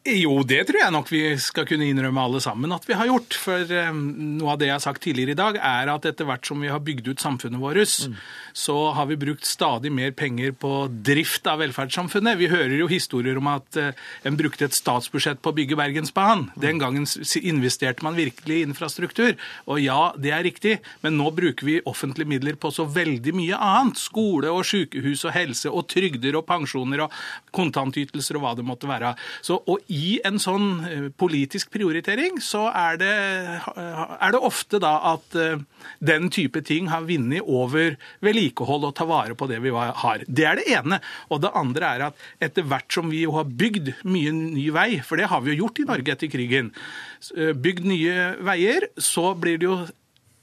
[0.00, 3.34] Jo, det tror jeg nok vi skal kunne innrømme alle sammen at vi har gjort.
[3.36, 3.98] For um,
[4.38, 6.70] noe av det jeg har sagt tidligere i dag, er at etter hvert som vi
[6.72, 7.76] har bygd ut samfunnet vårt,
[8.08, 8.14] mm.
[8.56, 12.38] så har vi brukt stadig mer penger på drift av velferdssamfunnet.
[12.40, 13.90] Vi hører jo historier om at uh,
[14.24, 16.46] en brukte et statsbudsjett på å bygge Bergensbanen.
[16.54, 16.56] Mm.
[16.64, 17.04] Den gangen
[17.52, 19.36] investerte man virkelig i infrastruktur.
[19.68, 23.60] Og ja, det er riktig, men nå bruker vi offentlige midler på så veldig mye
[23.68, 24.00] annet.
[24.00, 27.20] Skole og sykehus og helse og trygder og pensjoner og
[27.52, 29.12] kontantytelser og hva det måtte være.
[29.44, 33.14] Så, og i en sånn eh, politisk prioritering så er det,
[33.74, 35.58] eh, er det ofte da at eh,
[35.98, 40.24] den type ting har vunnet over vedlikehold og ta vare på det vi har.
[40.26, 41.00] Det er det ene.
[41.30, 44.88] Og det andre er at etter hvert som vi jo har bygd mye ny vei,
[45.04, 46.70] for det har vi jo gjort i Norge etter krigen,
[47.30, 49.78] bygd nye veier, så blir det jo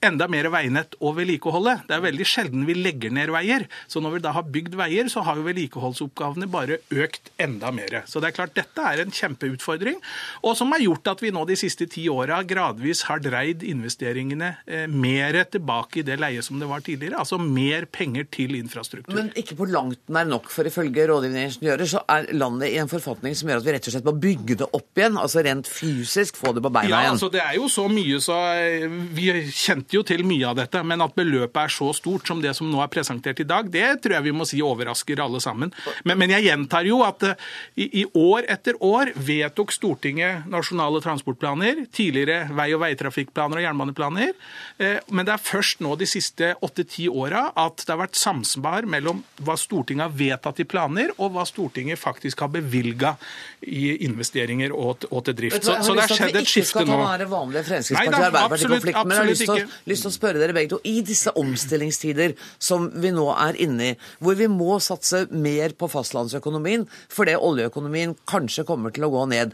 [0.06, 1.74] enda mer veinett å vedlikeholde.
[1.88, 3.66] Det er veldig sjelden vi legger ned veier.
[3.90, 8.04] Så når vi da har bygd veier, så har jo vedlikeholdsoppgavene bare økt enda mer.
[8.10, 9.98] Så det er klart dette er en kjempeutfordring,
[10.46, 14.52] og som har gjort at vi nå de siste ti åra gradvis har dreid investeringene
[14.68, 17.22] eh, mer tilbake i det leiet som det var tidligere.
[17.24, 19.16] Altså mer penger til infrastruktur.
[19.18, 22.92] Men ikke på langt nær nok, for ifølge rådgivende ingeniører så er landet i en
[22.92, 25.18] forfatning som gjør at vi rett og slett må bygge det opp igjen.
[25.18, 27.10] Altså rent fysisk få det på beina igjen.
[27.10, 28.88] Ja, altså det er jo så mye så eh,
[29.18, 32.42] vi kjente kjente jo til mye av dette, men at beløpet er så stort som
[32.42, 35.40] det som nå er presentert i dag, det tror jeg vi må si overrasker alle
[35.40, 35.72] sammen.
[36.04, 37.36] Men, men jeg gjentar jo at uh,
[37.76, 44.34] i, i, år etter år vedtok Stortinget nasjonale transportplaner, tidligere vei- og veitrafikkplaner og jernbaneplaner,
[44.80, 48.88] eh, men det er først nå de siste åtte-ti åra at det har vært samsvar
[48.90, 53.16] mellom hva Stortinget har vedtatt i planer, og hva Stortinget faktisk har bevilga
[53.62, 55.64] i investeringer og, og til drift.
[55.64, 56.98] Så, så det har skjedd et skifte nå.
[56.98, 60.80] Nei, da, absolutt, absolutt ikke lyst til å spørre dere begge to.
[60.88, 65.90] I disse omstillingstider som vi nå er inne i, hvor vi må satse mer på
[65.92, 69.54] fastlandsøkonomien fordi oljeøkonomien kanskje kommer til å gå ned.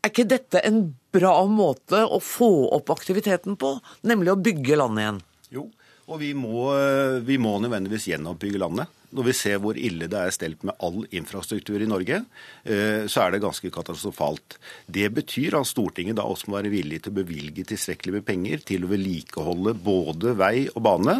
[0.00, 3.74] Er ikke dette en bra måte å få opp aktiviteten på,
[4.08, 5.20] nemlig å bygge landet igjen?
[5.50, 5.66] Jo,
[6.08, 6.70] og vi må,
[7.26, 11.02] vi må nødvendigvis gjenoppbygge landet når vi ser hvor ille det er stelt med all
[11.16, 12.22] infrastruktur i Norge,
[12.64, 14.58] eh, så er det ganske katastrofalt.
[14.86, 18.64] Det betyr at Stortinget da også må være villig til å bevilge tilstrekkelig med penger
[18.72, 21.16] til å vedlikeholde både vei og bane.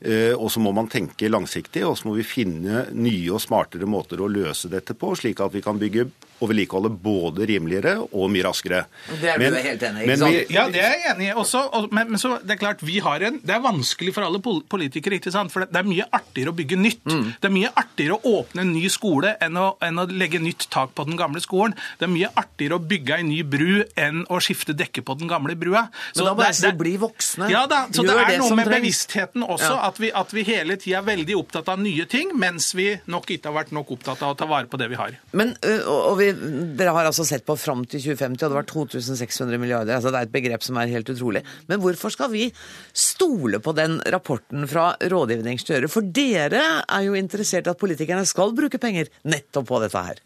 [0.00, 3.88] Eh, og så må man tenke langsiktig, og så må vi finne nye og smartere
[3.88, 6.10] måter å løse dette på, slik at vi kan bygge
[6.40, 8.84] å vedlikeholdet både rimeligere og mye raskere.
[9.20, 10.50] Det er du helt enig i, ikke sant?
[10.54, 11.60] Ja, det er jeg enig i også.
[11.72, 14.38] og- Men, men så, det er klart, vi har en, det er vanskelig for alle
[14.40, 15.52] politikere, ikke sant?
[15.52, 17.04] for det, det er mye artigere å bygge nytt.
[17.04, 17.24] Mm.
[17.40, 20.68] Det er mye artigere å åpne en ny skole enn å, enn å legge nytt
[20.70, 21.74] tak på den gamle skolen.
[21.98, 25.28] Det er mye artigere å bygge ei ny bru enn å skifte dekke på den
[25.28, 25.88] gamle brua.
[26.16, 27.50] Men da må jeg si, bli voksne.
[27.50, 28.80] Ja da, så det er det noe med trengs.
[28.80, 29.86] bevisstheten også, Ja.
[29.88, 33.26] at, vi, at vi hele tida er veldig opptatt av nye ting, mens vi nok
[33.30, 35.18] ikke har vært nok opptatt av å ta vare på det vi har.
[35.32, 35.54] Men,
[35.86, 39.60] og og vi, Dere har altså sett på fram til 2050, og det var 2600
[39.60, 39.94] milliarder.
[39.96, 41.44] altså Det er et begrep som er helt utrolig.
[41.68, 42.48] Men hvorfor skal vi
[42.92, 45.90] stole på den rapporten fra rådgivningsstyret?
[45.92, 50.20] For dere er jo interessert i at politikerne skal bruke penger nettopp på dette her.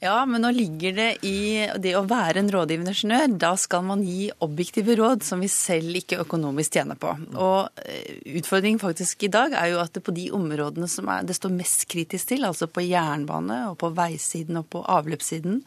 [0.00, 3.34] Ja, men nå ligger det i det å være en rådgivende ingeniør.
[3.42, 7.12] Da skal man gi objektive råd som vi selv ikke økonomisk tjener på.
[7.36, 11.26] Og eh, utfordringen faktisk i dag er jo at det på de områdene som er,
[11.28, 15.60] det står mest kritisk til, altså på jernbane og på veisiden og på avløpssiden,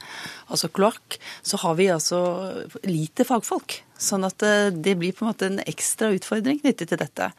[0.50, 2.24] altså kloakk, så har vi altså
[2.90, 3.84] lite fagfolk.
[4.04, 7.30] Sånn at eh, det blir på en måte en ekstra utfordring knyttet til dette.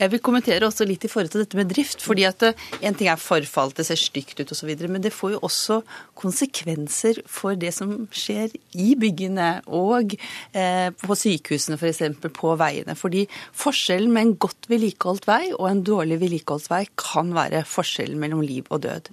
[0.00, 2.02] Jeg vil kommentere også litt i forhold til dette med drift.
[2.02, 5.36] fordi at eh, En ting er forfall, det ser stygt ut osv., men det får
[5.36, 5.80] jo også
[6.16, 10.16] konsekvenser for det som skjer i byggene og
[10.52, 12.02] eh, på sykehusene f.eks.
[12.36, 12.96] på veiene.
[12.96, 18.20] Fordi forskjellen med en godt vedlikeholdt vei og en dårlig vedlikeholdt vei kan være forskjellen
[18.20, 19.12] mellom liv og død.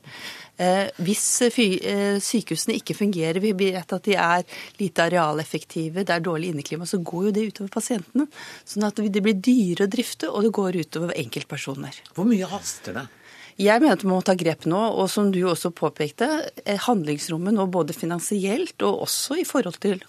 [0.61, 4.43] Eh, hvis fy, eh, sykehusene ikke fungerer, vi vet at de er
[4.77, 8.27] lite arealeffektive, det er dårlig inneklima, så går jo det utover pasientene.
[8.65, 11.97] Sånn at det blir dyrere å drifte, og det går utover enkeltpersoner.
[12.13, 13.07] Hvor mye haster det?
[13.57, 16.27] Jeg mener at vi må ta grep nå, og som du også påpekte,
[16.65, 20.01] eh, handlingsrommet nå både finansielt og også i forhold til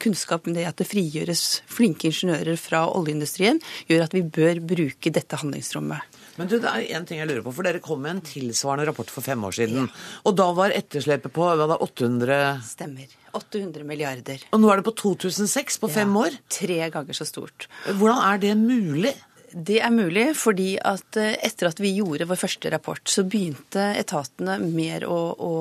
[0.00, 5.12] kunnskap om det at det frigjøres flinke ingeniører fra oljeindustrien, gjør at vi bør bruke
[5.12, 6.00] dette handlingsrommet.
[6.36, 8.88] Men du, det er en ting jeg lurer på, for dere kom med en tilsvarende
[8.90, 9.86] rapport for fem år siden.
[10.28, 13.14] Og da var etterslepet på hva da, 800 Stemmer.
[13.36, 14.44] 800 milliarder.
[14.52, 16.36] Og nå er det på 2006 på fem år?
[16.52, 17.68] Tre ganger så stort.
[17.88, 19.12] Hvordan er det mulig?
[19.56, 23.86] Det er mulig fordi at eh, etter at vi gjorde vår første rapport, så begynte
[23.96, 25.52] etatene mer å, å,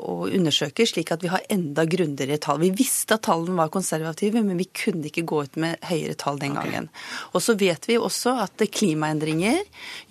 [0.00, 2.62] å undersøke, slik at vi har enda grundigere tall.
[2.62, 6.40] Vi visste at tallene var konservative, men vi kunne ikke gå ut med høyere tall
[6.40, 6.88] den gangen.
[7.34, 9.60] Og så vet vi også at klimaendringer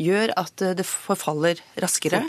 [0.06, 2.22] gjør at eh, det forfaller raskere.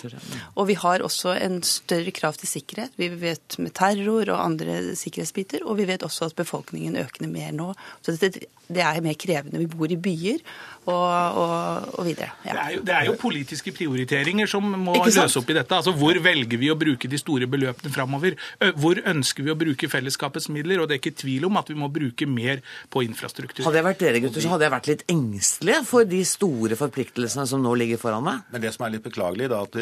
[0.55, 2.97] Og vi har også en større krav til sikkerhet.
[2.97, 7.53] Vi vet med terror og andre sikkerhetsbiter, og vi vet også at befolkningen øker mer
[7.53, 7.75] nå.
[8.01, 9.61] Så det, det er mer krevende.
[9.61, 10.41] Vi bor i byer
[10.87, 12.31] og, og, og videre.
[12.45, 15.75] Det er, jo, det er jo politiske prioriteringer som må løse opp i dette.
[15.81, 18.37] Altså, Hvor velger vi å bruke de store beløpene framover?
[18.79, 20.81] Hvor ønsker vi å bruke fellesskapets midler?
[20.83, 22.63] Og det er ikke tvil om at vi må bruke mer
[22.93, 23.65] på infrastruktur.
[23.67, 27.47] Hadde jeg vært dere gutter, så hadde jeg vært litt engstelig for de store forpliktelsene
[27.51, 28.47] som nå ligger foran meg.
[28.55, 29.81] Men det som er litt beklagelig, da, at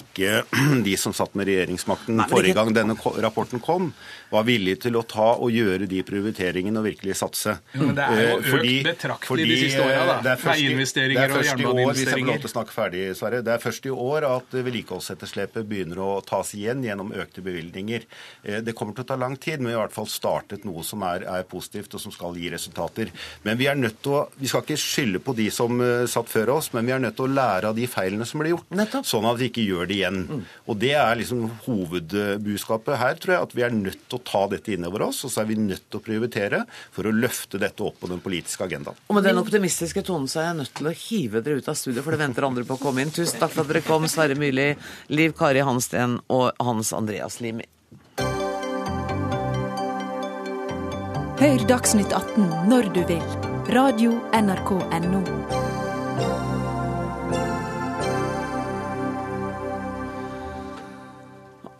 [0.00, 0.40] ikke
[0.88, 3.92] de som satt med regjeringsmakten Nei, forrige ikke- gang denne rapporten kom,
[4.30, 7.56] var villige til å ta og gjøre de prioriteringene og virkelig satse.
[7.74, 10.18] Jo, men det er jo økt økt betraktelig de siste åra, da.
[10.30, 12.74] Det er først Veiinvesteringer det er og år, Hvis jeg får lov til å snakke
[12.74, 13.40] ferdig, Sverre.
[13.44, 18.06] Det er først i år at eh, vedlikeholdsetterslepet begynner å tas igjen gjennom økte bevilgninger.
[18.44, 20.66] Eh, Det kommer til å ta lang tid, men vi har i hvert fall startet
[20.68, 23.10] noe som er, er positivt og som skal gi resultater.
[23.46, 26.30] Men vi er nødt til å, vi skal ikke skylde på de som eh, satt
[26.30, 29.00] før oss, men vi er nødt til å lære av de feilene som ble gjort,
[29.06, 30.22] sånn at vi ikke gjør det igjen.
[30.70, 34.44] Og Det er liksom hovedbudskapet her, tror jeg, at vi er nødt til å ta
[34.50, 36.62] dette innover oss, og så er vi nødt til å prioritere
[36.94, 38.98] for å løfte dette opp på den politiske agendaen.
[39.08, 41.78] Og med den optimistiske tonen så er jeg nødt til å hive dere ut av
[41.78, 43.14] studio, for det venter andre på å komme inn.
[43.14, 44.72] Tusen takk for at dere kom, Sverre Myrli,
[45.14, 47.68] Liv Kari Hansten og Hans Andreas Limi.
[51.40, 53.26] Hør Dagsnytt 18 når du vil.
[53.72, 55.69] Radio NRK NO.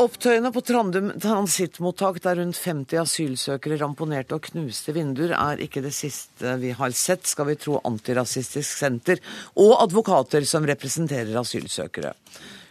[0.00, 5.92] Opptøyene på Trandum transittmottak der rundt 50 asylsøkere ramponerte og knuste vinduer, er ikke det
[5.92, 9.20] siste vi har sett, skal vi tro Antirasistisk Senter
[9.60, 12.14] og advokater som representerer asylsøkere.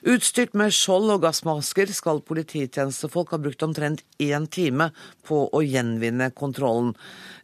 [0.07, 4.89] Utstyrt med skjold og gassmasker skal polititjenestefolk ha brukt omtrent én time
[5.27, 6.93] på å gjenvinne kontrollen.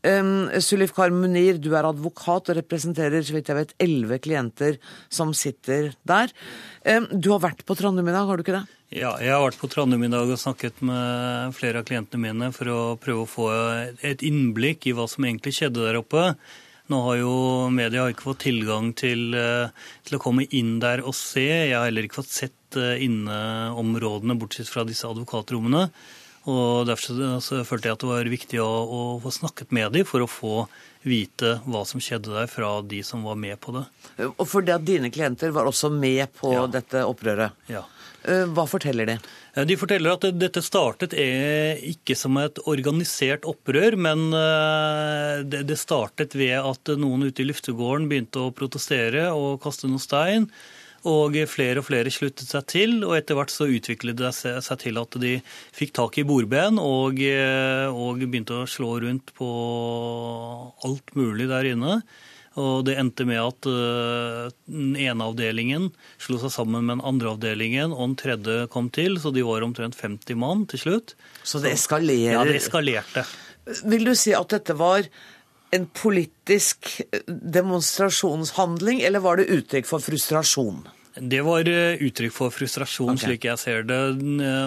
[0.05, 4.79] Um, Sulifkar Munir, du er advokat og representerer så vidt jeg vet, elleve klienter
[5.09, 6.31] som sitter der.
[6.85, 8.65] Um, du har vært på Trandum i dag, har du ikke det?
[8.95, 12.51] Ja, jeg har vært på Trandum i dag og snakket med flere av klientene mine
[12.55, 13.49] for å prøve å få
[14.05, 16.29] et innblikk i hva som egentlig skjedde der oppe.
[16.91, 17.31] Nå har jo
[17.73, 19.69] media ikke fått tilgang til, eh,
[20.05, 21.41] til å komme inn der og se.
[21.45, 25.88] Jeg har heller ikke fått sett eh, inneområdene, bortsett fra disse advokatrommene.
[26.45, 30.05] Og Derfor så følte jeg at det var viktig å, å få snakket med dem
[30.05, 30.51] for å få
[31.05, 33.83] vite hva som skjedde der, fra de som var med på det.
[34.27, 36.67] Og fordi at dine klienter var også med på Ja.
[36.69, 37.57] dette opprøret.
[37.69, 37.81] Ja.
[38.25, 39.17] Eh, Hva forteller de?
[39.55, 45.79] Eh, De forteller at dette startet eh, ikke som et organisert opprør, men eh, det
[45.79, 50.49] startet ved at noen ute i luftegården begynte å protestere og kaste noe stein.
[51.05, 54.97] Og flere og flere sluttet seg til, og etter hvert så utviklet det seg til
[54.97, 55.35] at de
[55.77, 59.49] fikk tak i bordben og, og begynte å slå rundt på
[60.89, 61.99] alt mulig der inne.
[62.61, 65.89] Og det endte med at eh, den ene avdelingen
[66.21, 69.65] slo seg sammen med den andre avdelingen, og den tredje kom til, så de var
[69.65, 71.15] omtrent 50 mann til slutt.
[71.43, 72.37] Så det eskalerer?
[72.37, 73.25] Ja, det eskalerte.
[73.83, 75.07] Vil du si at dette var
[75.75, 80.85] en politisk demonstrasjonshandling, eller var det uttrykk for frustrasjon?
[81.15, 83.23] Det var eh, uttrykk for frustrasjon, okay.
[83.29, 83.99] slik jeg ser det.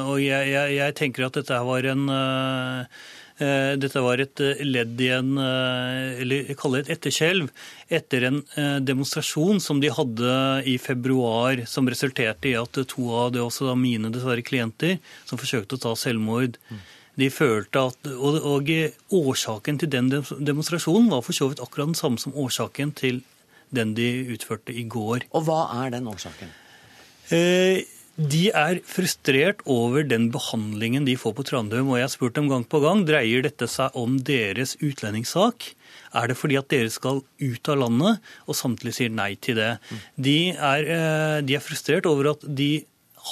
[0.09, 3.09] Og jeg, jeg, jeg tenker at dette var en eh, eh,
[3.79, 7.51] dette var et eh, ledd i en eh, eller jeg kaller det et etterskjelv
[7.99, 10.35] etter en eh, demonstrasjon som de hadde
[10.67, 15.79] i februar, som resulterte i at to av det også mine dessverre klienter som forsøkte
[15.79, 16.59] å ta selvmord.
[17.19, 18.69] De følte at, og, og
[19.19, 23.23] Årsaken til den demonstrasjonen var for så vidt akkurat den samme som årsaken til
[23.75, 25.27] den de utførte i går.
[25.35, 26.53] Og hva er den årsaken?
[27.35, 27.83] Eh,
[28.19, 31.93] De er frustrert over den behandlingen de får på Trandum.
[31.93, 35.71] Og jeg har spurt dem gang på gang dreier dette seg om deres utlendingssak.
[36.19, 38.19] Er det fordi at dere skal ut av landet,
[38.51, 39.77] og samtidig sier nei til det?
[40.19, 42.85] De er, eh, de er frustrert over at de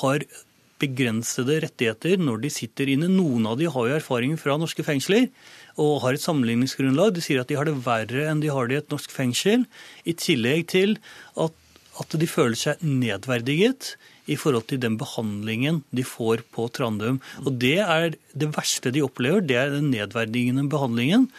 [0.02, 0.22] har
[0.78, 3.10] begrensede rettigheter når de sitter inne.
[3.10, 5.30] Noen av de har jo erfaring fra norske fengsler
[5.82, 7.14] og har et sammenligningsgrunnlag.
[7.16, 9.66] De sier at de har det verre enn de har det i et norsk fengsel.
[10.06, 10.98] I tillegg til
[11.34, 11.56] at,
[11.98, 13.96] at de føler seg nedverdiget
[14.26, 17.20] i forhold til den behandlingen de får på Trandum.
[17.44, 21.30] Og det er det verste de opplever, det er den nedverdigende behandlingen.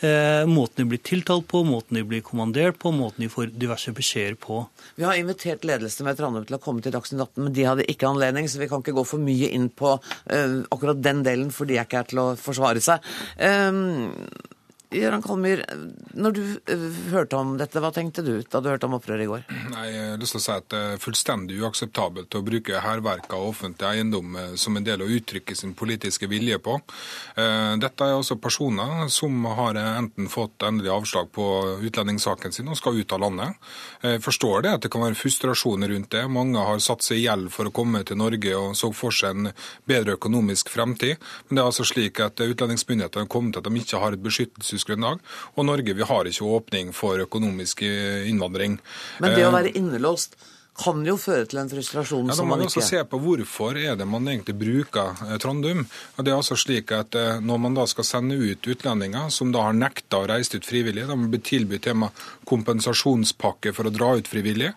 [0.00, 3.94] Eh, måten de blir tiltalt på, måten de blir kommandert på, måten de får diverse
[3.96, 4.60] beskjeder på.
[5.00, 7.86] Vi har invitert ledelsen ved Trandum til å komme til Dagsnytt 18, men de hadde
[7.88, 11.48] ikke anledning, så vi kan ikke gå for mye inn på eh, akkurat den delen,
[11.54, 13.08] for de er ikke her til å forsvare seg.
[13.40, 14.12] Um,
[14.94, 15.64] Gøran Kalmyr,
[16.14, 19.28] når du eh, hørte om dette, hva tenkte du da du hørte om opprøret i
[19.30, 19.46] går?
[19.72, 23.26] Nei, Jeg har lyst til å si at Det er fullstendig uakseptabelt å bruke hærverk
[23.34, 26.78] av offentlig eiendom eh, som en del av å uttrykke sin politiske vilje på.
[27.34, 31.48] Eh, Dette er altså personer som har enten fått endelig avslag på
[31.86, 33.58] utlendingssaken sin og skal ut av landet.
[34.06, 36.22] Jeg forstår det at det kan være frustrasjon rundt det.
[36.30, 39.34] Mange har satt seg i gjeld for å komme til Norge og så for seg
[39.34, 39.50] en
[39.88, 41.18] bedre økonomisk fremtid.
[41.48, 44.22] Men det er altså slik at utlendingsmyndighetene har kommet til at de ikke har et
[44.76, 45.20] beskyttelsesgrunnlag,
[45.56, 48.78] og Norge vi har ikke åpning for økonomisk eh, innvandring.
[49.20, 50.36] Men det å Eh, være innelåst
[50.76, 53.20] kan jo føre til en frustrasjon ja, som må man Da må man se på
[53.22, 55.86] hvorfor er det man egentlig bruker Trondheim, Trandum.
[56.16, 59.52] Og det er altså slik at eh, Når man da skal sende ut utlendinger som
[59.52, 62.10] da har nekta å reise ut frivillig, da må bli tilbudt tema
[62.44, 64.74] kompensasjonspakke for å dra ut frivillig.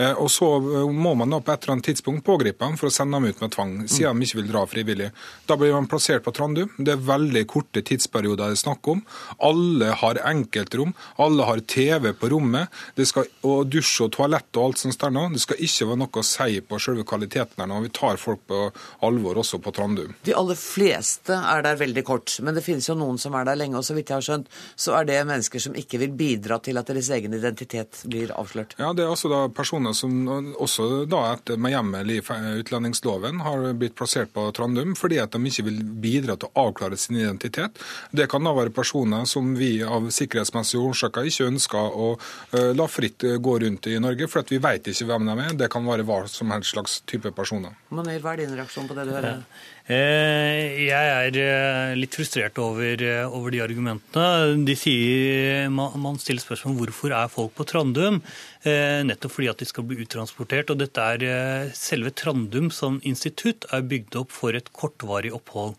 [0.00, 2.88] Eh, Og så eh, må man da på et eller annet tidspunkt pågripe dem for
[2.88, 5.10] å sende dem ut med tvang, siden de ikke vil dra frivillig.
[5.50, 6.70] Da blir man plassert på Trandum.
[6.78, 9.02] Det er veldig korte tidsperioder det er snakk om.
[9.44, 14.70] Alle har enkeltrom, alle har TV på rommet, det skal, og dusj og toalett og
[14.70, 15.26] alt sånt der nå.
[15.34, 17.80] Det skal ikke være noe å si på selve kvaliteten her nå.
[17.84, 18.62] Vi tar folk på
[19.06, 20.14] alvor også på Trandum.
[20.26, 23.58] De aller fleste er der veldig kort, men det finnes jo noen som er der
[23.60, 23.76] lenge.
[23.80, 24.48] Og så vidt jeg har skjønt,
[24.80, 28.76] så er det mennesker som ikke vil bidra til at deres egen identitet blir avslørt.
[28.80, 30.14] Ja, Det er altså da personer som
[30.60, 35.50] også da etter med hjemmel i utlendingsloven har blitt plassert på Trandum fordi at de
[35.50, 37.78] ikke vil bidra til å avklare sin identitet.
[38.10, 42.86] Det kan da være personer som vi av sikkerhetsmessige årsaker ikke ønsker å eh, la
[42.90, 45.58] fritt gå rundt i Norge, for at vi vet ikke hvem de er.
[45.64, 47.76] Det kan være hva som helst slags type personer.
[47.94, 49.42] Manir, hva er din reaksjon på det du hører?
[49.90, 54.62] Eh, Jeg er eh, litt frustrert over, eh, over de argumentene.
[54.62, 58.20] De sier, man stiller spørsmål hvorfor er folk på Trandum.
[58.62, 60.70] Nettopp fordi at de skal bli uttransportert.
[60.70, 65.74] og dette er Selve Trandum som institutt er bygd opp for et kortvarig opphold.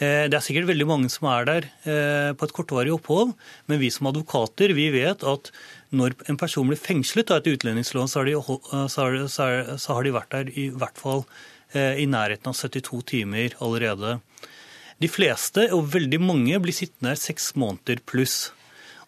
[0.00, 1.68] Det er sikkert veldig mange som er der
[2.32, 3.34] på et kortvarig opphold,
[3.68, 5.52] men vi som advokater vi vet at
[5.92, 10.98] når en person blir fengslet av et utlendingslån, så har de, vært der i hvert
[10.98, 11.26] fall
[11.74, 14.18] i nærheten av 72 timer allerede.
[15.00, 18.50] De fleste, og veldig mange, blir sittende her seks måneder pluss.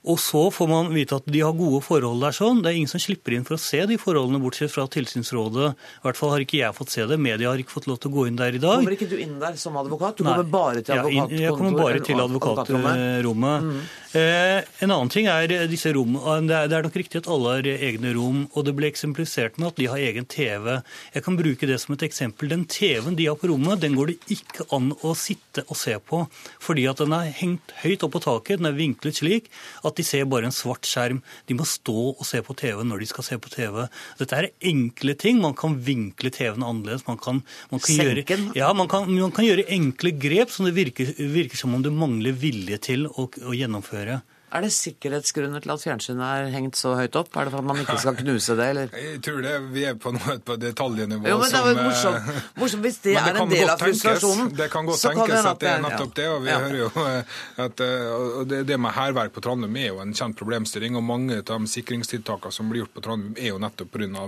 [0.03, 2.63] Og så får man vite at de har gode forhold der sånn.
[2.63, 5.69] Det er ingen som slipper inn for å se de forholdene, bortsett fra Tilsynsrådet.
[5.79, 7.21] I hvert fall har ikke jeg fått se det.
[7.23, 8.81] Media har ikke fått lov til å gå inn der i dag.
[8.83, 10.19] Kommer ikke du inn der som advokat?
[10.19, 10.35] Du Nei.
[10.35, 11.39] kommer bare til advokatkontoret?
[11.39, 13.69] Ja, jeg kommer bare til advokatrommet.
[13.69, 13.83] Mm.
[14.13, 17.55] Eh, en annen ting er disse rom, det er, det er nok riktig at alle
[17.55, 20.67] har egne rom, og det ble eksemplisert med at de har egen TV.
[21.15, 22.51] Jeg kan bruke det som et eksempel.
[22.53, 25.97] Den TV-en de har på rommet, den går det ikke an å sitte og se
[25.97, 26.27] på,
[26.61, 29.49] fordi at den er hengt høyt opp på taket, den er vinklet slik
[29.81, 31.21] at de ser bare en svart skjerm.
[31.49, 33.85] De må stå og se på TV når de skal se på TV.
[34.21, 35.41] Dette er enkle ting.
[35.43, 37.07] Man kan vinkle TV-en annerledes.
[37.09, 40.77] Man kan, man kan gjøre, ja, man kan, man kan gjøre enkle grep som det
[40.79, 44.23] virker, virker som om det mangler vilje til å, å gjennomføre.
[44.53, 47.31] Er det sikkerhetsgrunner til at fjernsynet er hengt så høyt opp?
[47.41, 48.91] Er det for at man ikke skal knuse det, eller?
[49.07, 52.29] Jeg tror det, vi er på noe på detaljnivå jo, men det er morsomt.
[52.29, 52.85] Eh, morsomt.
[52.85, 55.71] Hvis det, det er en del av frustrasjonen, Det kan godt tenkes kan at det
[55.71, 56.27] er nettopp det.
[56.35, 56.59] Og vi ja.
[56.67, 60.37] hører jo eh, at eh, det, det med hærverk på Trandum er jo en kjent
[60.37, 61.01] problemstilling.
[61.01, 64.27] Og mange av de sikringstiltakene som blir gjort på Trandum, er jo nettopp pga.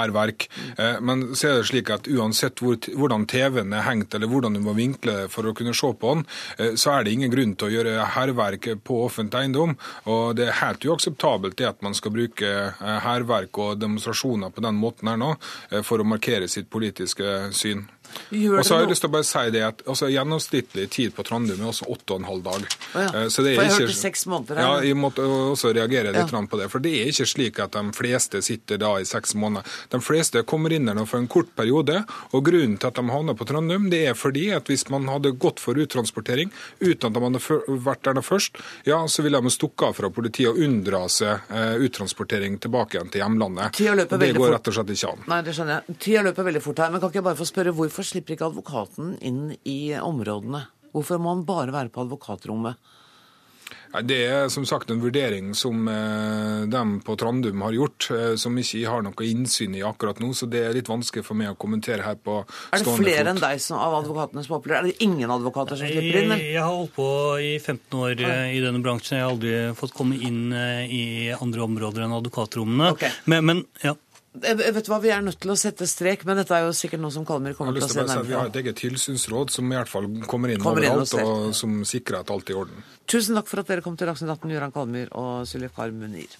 [0.00, 0.48] hærverk.
[1.04, 4.62] Men så er det slik at uansett hvor, hvordan TV-en er hengt, eller hvordan du
[4.64, 6.24] må vinkle for å kunne se på den,
[6.80, 9.49] så er det ingen grunn til å gjøre hærverk på offentlig eiendom.
[9.58, 14.64] Og det er helt uakseptabelt det at man skal bruke eh, hærverk og demonstrasjoner på
[14.64, 15.34] den måten her nå
[15.70, 17.86] eh, for å markere sitt politiske syn.
[18.30, 21.24] Og så har jeg lyst til å bare si det at altså, Gjennomsnittlig tid på
[21.26, 22.66] Trandum er også åtte og en halv dag.
[22.94, 23.24] Oh, ja.
[23.32, 24.62] Så det er For jeg ikke, hørte seks måneder.
[24.64, 26.42] Ja, jeg måtte også reagere litt ja.
[26.50, 26.68] på det.
[26.72, 29.66] For det er ikke slik at de fleste sitter da i seks måneder.
[29.92, 32.02] De fleste kommer inn der nå for en kort periode.
[32.36, 35.34] Og grunnen til at de havner på Trandum, det er fordi at hvis man hadde
[35.40, 38.58] gått for uttransportering uten at de hadde vært der først,
[38.88, 43.12] ja, så ville de stukket av fra politiet og unndra seg uh, uttransportering tilbake igjen
[43.12, 43.78] til hjemlandet.
[43.80, 45.24] Det går rett og slett ikke an.
[45.30, 45.98] Nei, det skjønner jeg.
[46.02, 46.92] Tida løper veldig fort her.
[46.92, 50.62] Men kan ikke jeg bare få spørre hvorfor Hvorfor slipper ikke advokaten inn i områdene?
[50.94, 52.78] Hvorfor må han bare være på advokatrommet?
[54.08, 58.56] Det er som sagt en vurdering som eh, de på Trandum har gjort, eh, som
[58.56, 60.30] ikke har noe innsyn i akkurat nå.
[60.32, 62.80] Så det er litt vanskelig for meg å kommentere her på stående fot.
[62.80, 65.92] Er det flere enn deg som, av advokatene som opplever Er det ingen advokater som
[65.92, 66.36] slipper inn?
[66.38, 68.16] Jeg, jeg har holdt på i 15 år.
[68.16, 69.18] Eh, i denne bransjen.
[69.20, 70.54] Jeg har aldri fått komme inn
[70.88, 71.04] i
[71.36, 72.94] andre områder enn advokatrommene.
[72.96, 73.12] Okay.
[73.28, 73.98] Men, men ja.
[74.30, 77.02] Jeg vet hva, Vi er nødt til å sette strek, men dette er jo sikkert
[77.02, 78.28] noe som Kalmyr kommer til å se nærmere på.
[78.28, 81.48] Vi har et eget tilsynsråd som i hvert fall kommer inn kommer overalt, inn og,
[81.50, 82.86] og, som sikrer at alt er i orden.
[83.10, 86.38] Tusen takk for at dere kom til Dagsnytt 18, Göran Kalmyr og Suleikar Munir.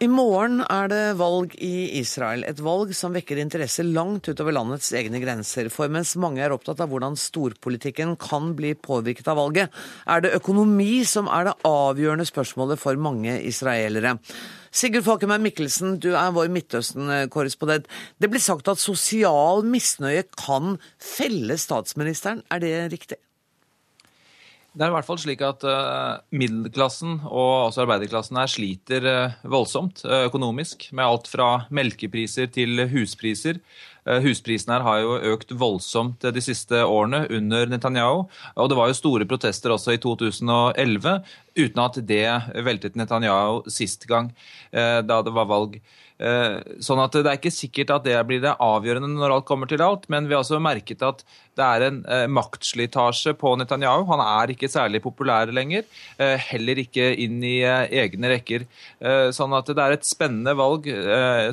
[0.00, 2.40] I morgen er det valg i Israel.
[2.48, 5.68] Et valg som vekker interesse langt utover landets egne grenser.
[5.68, 9.68] For mens mange er opptatt av hvordan storpolitikken kan bli påvirket av valget,
[10.08, 14.16] er det økonomi som er det avgjørende spørsmålet for mange israelere.
[14.72, 17.90] Sigurd Falkenberg Mikkelsen, du er vår Midtøsten-korrespondent.
[18.16, 22.40] Det blir sagt at sosial misnøye kan felle statsministeren.
[22.48, 23.20] Er det riktig?
[24.70, 29.38] Det er i hvert fall slik at uh, middelklassen og også arbeiderklassen her sliter uh,
[29.50, 33.58] voldsomt uh, økonomisk, med alt fra melkepriser til huspriser.
[34.24, 38.22] Husprisene her har jo økt voldsomt de siste årene under Netanyahu.
[38.56, 41.18] Og det var jo store protester også i 2011,
[41.60, 42.24] uten at det
[42.64, 44.32] veltet Netanyahu sist gang
[44.72, 45.76] da det var valg.
[46.20, 49.70] Eh, sånn at Det er ikke sikkert at det blir det avgjørende når alt kommer
[49.70, 51.24] til alt, men vi har også merket at
[51.56, 54.04] det er en eh, maktslitasje på Netanyahu.
[54.10, 55.86] Han er ikke særlig populær lenger,
[56.20, 58.66] eh, heller ikke inn i egne rekker.
[59.34, 60.86] Sånn at det er et spennende valg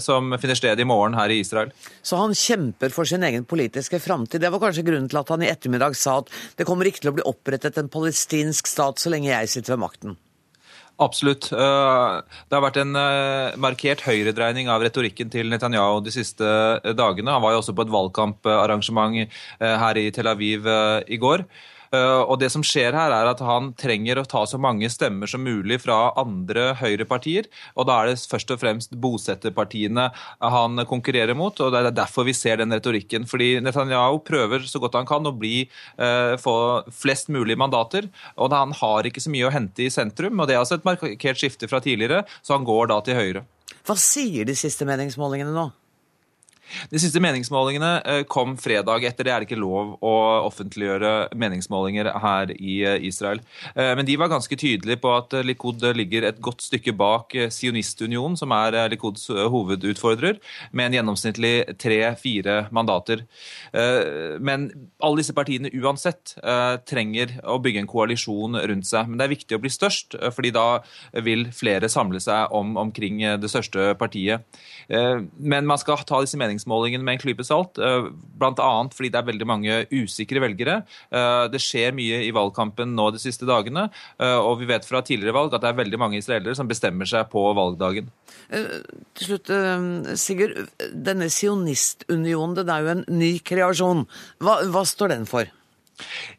[0.04, 1.72] som finner sted i morgen her i Israel.
[2.04, 4.44] Så han kjemper for sin egen politiske framtid.
[4.44, 7.14] Det var kanskje grunnen til at han i ettermiddag sa at det kommer ikke til
[7.14, 10.18] å bli opprettet en palestinsk stat så lenge jeg sitter ved makten?
[10.98, 11.52] Absolutt.
[11.54, 12.14] Eh,
[12.50, 17.36] det har vært en eh, markert høyredreining av retorikken til Netanyahu de siste eh, dagene.
[17.36, 21.46] Han var jo også på et valgkamparrangement her i Tel Aviv i går.
[21.96, 25.30] Eh, og det som skjer her, er at han trenger å ta så mange stemmer
[25.30, 27.50] som mulig fra andre høyrepartier.
[27.76, 30.10] Og da er det først og fremst bosetterpartiene
[30.42, 31.58] han konkurrerer mot.
[31.64, 33.28] Og det er derfor vi ser den retorikken.
[33.30, 36.58] Fordi Netanyahu prøver så godt han kan å bli, eh, få
[36.92, 38.10] flest mulig mandater.
[38.38, 40.40] Og han har ikke så mye å hente i sentrum.
[40.40, 43.46] Og det er altså et markert skifte fra tidligere, så han går da til høyre.
[43.88, 45.72] Hva sier de siste meningsmålingene nå?
[46.92, 49.06] De siste meningsmålingene eh, kom fredag.
[49.08, 50.14] Etter det er ikke lov å
[50.48, 53.42] offentliggjøre meningsmålinger her i eh, Israel.
[53.74, 58.38] Eh, men de var ganske tydelige på at Likud ligger et godt stykke bak Sionistunionen,
[58.40, 60.40] som er Likuds hovedutfordrer,
[60.72, 63.24] med en gjennomsnittlig tre-fire mandater.
[63.74, 64.68] Men
[65.04, 66.34] alle disse partiene uansett
[66.90, 69.10] trenger å bygge en koalisjon rundt seg.
[69.10, 70.66] Men det er viktig å bli størst, fordi da
[71.26, 74.46] vil flere samle seg om, omkring det største partiet.
[74.88, 78.70] Men man skal ta disse meningsmålingene meningsmålingene med en klype salt, bl.a.
[78.94, 80.82] fordi det er veldig mange usikre velgere.
[81.52, 83.88] Det skjer mye i valgkampen nå de siste dagene,
[84.20, 87.30] og vi vet fra tidligere valg at det er veldig mange israelere som bestemmer seg
[87.32, 88.10] på valgdagen.
[88.50, 89.52] Til slutt,
[90.20, 90.58] Sigurd.
[90.94, 94.06] Denne sionistunionen, den er jo en ny kreasjon.
[94.44, 95.48] Hva, hva står den for?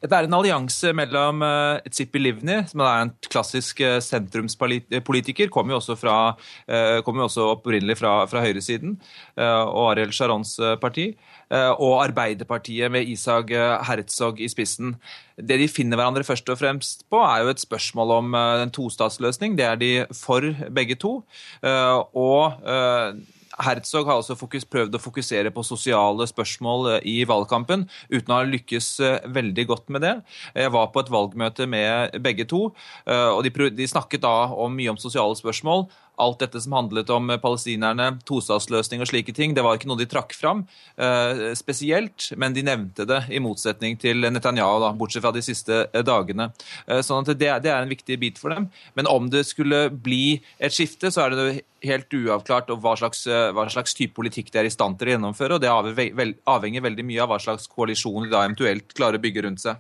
[0.03, 5.75] Det er en allianse mellom uh, Tzipi Livni, som er en klassisk uh, sentrumspolitiker, kommer
[5.75, 8.99] jo også, uh, kommer jo også opprinnelig fra, fra høyresiden,
[9.39, 11.11] og Ariel Sharons parti,
[11.51, 13.51] og Arbeiderpartiet med Isag
[13.87, 14.97] Herzog i spissen.
[15.39, 19.57] Det de finner hverandre først og fremst på, er jo et spørsmål om en tostatsløsning.
[19.59, 20.45] Det er de for,
[20.75, 21.23] begge to.
[21.63, 23.23] og
[23.59, 28.41] Herzog har også fokus, prøvd å fokusere på sosiale spørsmål eh, i valgkampen, uten å
[28.41, 30.15] ha lykkes eh, veldig godt med det.
[30.55, 32.69] Jeg var på et valgmøte med begge to,
[33.07, 35.89] eh, og de, de snakket da om mye om sosiale spørsmål
[36.19, 40.09] alt dette som handlet om palestinerne, tostatsløsning og slike ting, det var ikke noe de
[40.11, 40.65] trakk fram
[40.97, 45.85] eh, spesielt, men de nevnte det i motsetning til Netanyahu, da, bortsett fra de siste
[45.87, 46.51] eh, dagene.
[46.87, 48.69] Eh, sånn at det, det, er en viktig bit for dem.
[48.99, 51.49] Men om det skulle bli et skifte, så er det
[51.87, 55.17] helt uavklart hva slags, eh, hva slags type politikk de er i stand til å
[55.17, 55.59] gjennomføre.
[55.59, 59.47] og Det avhenger veldig mye av hva slags koalisjon de da eventuelt klarer å bygge
[59.47, 59.79] rundt seg.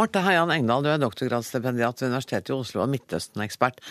[0.00, 3.82] Marte Heian Engdahl, du er doktorgradsstipendiat ved Universitetet i Oslo og Midtøsten-ekspert.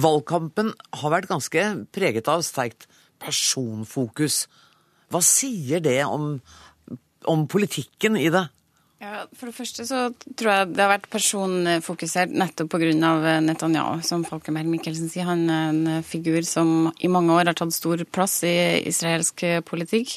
[0.00, 2.86] Valgkampen har vært ganske preget av sterkt
[3.20, 4.46] personfokus.
[5.12, 6.38] Hva sier det om,
[7.28, 8.46] om politikken i det?
[8.98, 9.98] Ja, For det første så
[10.34, 12.88] tror jeg det har vært personfokusert nettopp pga.
[12.90, 15.28] Eh, Netanyahu, som Falkenberg Mikkelsen sier.
[15.28, 20.16] Han er en figur som i mange år har tatt stor plass i israelsk politikk.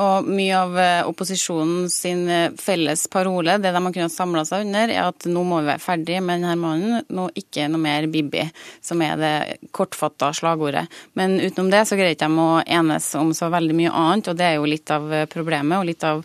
[0.00, 4.64] Og mye av eh, opposisjonen sin eh, felles parole, det de har kunnet samle seg
[4.64, 8.08] under, er at nå må vi være ferdig med denne mannen, nå ikke noe mer
[8.16, 8.46] Bibi,
[8.80, 9.34] som er det
[9.76, 10.86] kortfatta slagordet.
[11.20, 14.40] Men utenom det så greier ikke de å enes om så veldig mye annet, og
[14.40, 16.24] det er jo litt av problemet og litt av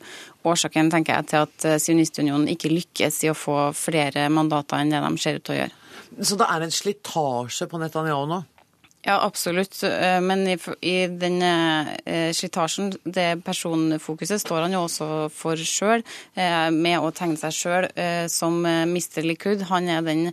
[0.52, 4.94] årsaken tenker jeg, til at eh, Sionistunionen ikke lykkes i å få flere mandater enn
[4.94, 5.84] det de ser ut til å gjøre.
[6.24, 8.42] Så det er en slitasje på Netanyahu nå?
[9.08, 9.84] Ja, absolutt.
[9.84, 16.02] Eh, men i, i den eh, slitasjen, det personfokuset, står han jo også for sjøl,
[16.36, 17.88] eh, med å tegne seg sjøl
[18.28, 19.22] som Mr.
[19.24, 19.64] Likud.
[19.70, 20.26] Han er den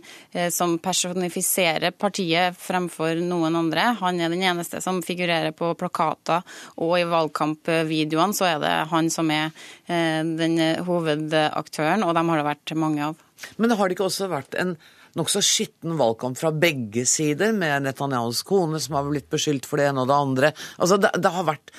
[0.51, 3.85] som personifiserer partiet fremfor noen andre.
[4.01, 6.43] Han er den eneste som figurerer på plakater,
[6.75, 9.55] og i valgkampvideoene så er det han som er
[9.87, 13.23] den hovedaktøren, og dem har det vært mange av.
[13.55, 14.75] Men har det ikke også vært en
[15.15, 19.89] nokså skitten valgkamp fra begge sider, med Netanyahus kone som har blitt beskyldt for det
[19.89, 20.51] ene og det andre.
[20.77, 21.73] Altså, det, det har vært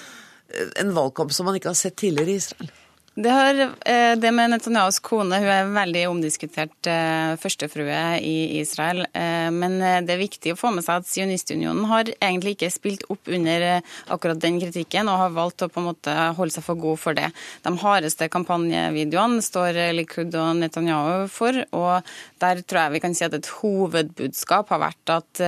[0.81, 2.75] en valgkamp som man ikke har sett tidligere i Israel.
[3.19, 3.55] Det, har,
[3.85, 9.07] eh, det med Netanyahus kone, hun er veldig omdiskutert eh, førstefrue i Israel.
[9.17, 13.07] Eh, men det er viktig å få med seg at Sionistunionen har egentlig ikke spilt
[13.09, 13.81] opp under
[14.13, 17.17] akkurat den kritikken, og har valgt å på en måte holde seg for god for
[17.17, 17.31] det.
[17.65, 22.05] De hardeste kampanjevideoene står Likud og Netanyahu for, og
[22.45, 25.43] der tror jeg vi kan si at et hovedbudskap har vært at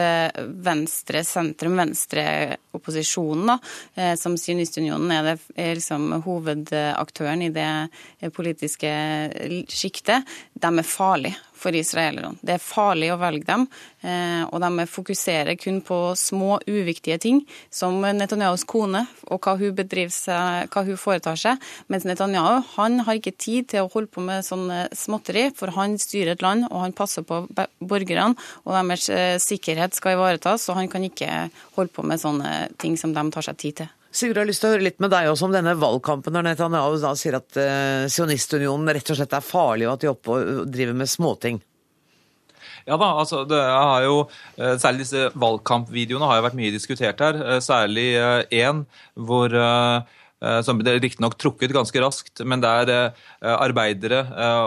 [0.65, 3.61] venstre, sentrum, venstre-opposisjonen,
[4.17, 8.91] som Sionistunionen er, det, er liksom hovedaktøren i det det politiske
[9.73, 10.27] sjiktet,
[10.59, 12.37] de er farlige for israelerne.
[12.45, 13.67] Det er farlig å velge dem,
[14.07, 17.41] eh, og de fokuserer kun på små, uviktige ting,
[17.71, 19.75] som Netanyahus kone og hva hun
[20.15, 21.59] seg, hva hun foretar seg.
[21.89, 25.99] Mens Netanyahu han har ikke tid til å holde på med sånne småtteri, for han
[25.99, 27.45] styrer et land, og han passer på
[27.81, 28.35] borgerne,
[28.65, 32.97] og deres eh, sikkerhet skal ivaretas, og han kan ikke holde på med sånne ting
[32.97, 33.95] som de tar seg tid til.
[34.09, 36.47] Sigurd, jeg har lyst til å høre litt med deg også om denne valgkampen når
[36.47, 40.39] Netanyahu da sier at uh, sionistunionen rett og slett er farlig, og at de oppe
[40.65, 41.61] driver med småting.
[42.89, 44.23] Ja da, altså det har jo,
[44.57, 47.37] eh, Særlig disse valgkampvideoene har jo vært mye diskutert her.
[47.37, 48.07] Eh, særlig
[48.49, 49.53] én hvor
[50.39, 53.11] som ble riktignok trukket ganske raskt, men der
[53.43, 54.21] arbeidere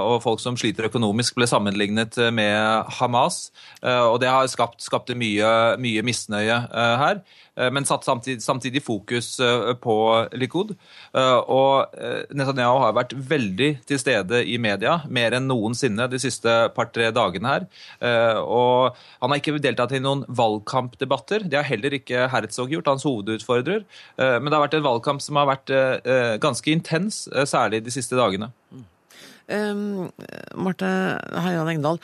[0.04, 3.54] og folk som sliter økonomisk, ble sammenlignet med Hamas.
[3.80, 7.22] Og det har skapt, skapt mye, mye misnøye her.
[7.62, 9.96] Eh, men satt samtidig, samtidig fokus eh, på
[10.34, 10.74] Likud.
[11.14, 11.96] Eh, og
[12.34, 17.52] Netanyahu har vært veldig til stede i media, mer enn noensinne de siste par-tre dagene
[17.52, 17.66] her.
[18.42, 21.46] Og han har ikke deltatt i noen valgkampdebatter.
[21.50, 23.84] Det har heller ikke Herzog gjort, hans hovedutfordrer.
[24.18, 25.74] Men det har vært en valgkamp som har vært
[26.44, 28.52] ganske intens, særlig de siste dagene.
[28.72, 28.86] Mm.
[29.48, 30.12] Um,
[30.56, 30.92] Marte
[31.46, 32.00] Heian Engdahl,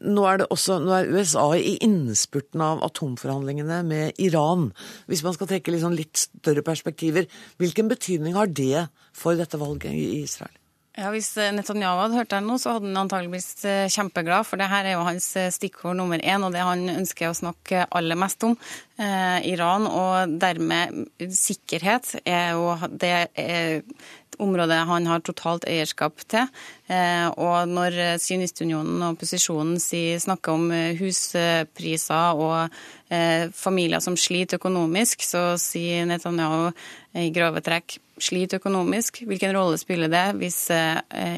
[0.00, 4.70] nå er, også, nå er, USA i innspurten av atomforhandlingene med Iran.
[5.10, 7.28] Hvis man skal trekke sånn litt større perspektiver,
[7.60, 10.56] hvilken betydning har det for dette valget i Israel?
[10.92, 14.60] Ja, Hvis eh, Netanyahu hadde hørt det nå, så hadde han antageligvis eh, kjempeglad, for
[14.60, 17.86] det her er jo hans eh, stikkord nummer én, og det han ønsker å snakke
[17.88, 18.56] aller mest om.
[19.02, 23.80] Iran, og dermed sikkerhet er jo det er
[24.40, 26.48] område han har totalt eierskap til.
[26.88, 32.56] Eh, og når Sionistunionen og opposisjonen snakker om eh, huspriser og
[33.12, 36.70] eh, familier som sliter økonomisk, så sier Netanyahu
[37.18, 39.24] i grove trekk sliter økonomisk.
[39.28, 40.64] Hvilken rolle spiller det hvis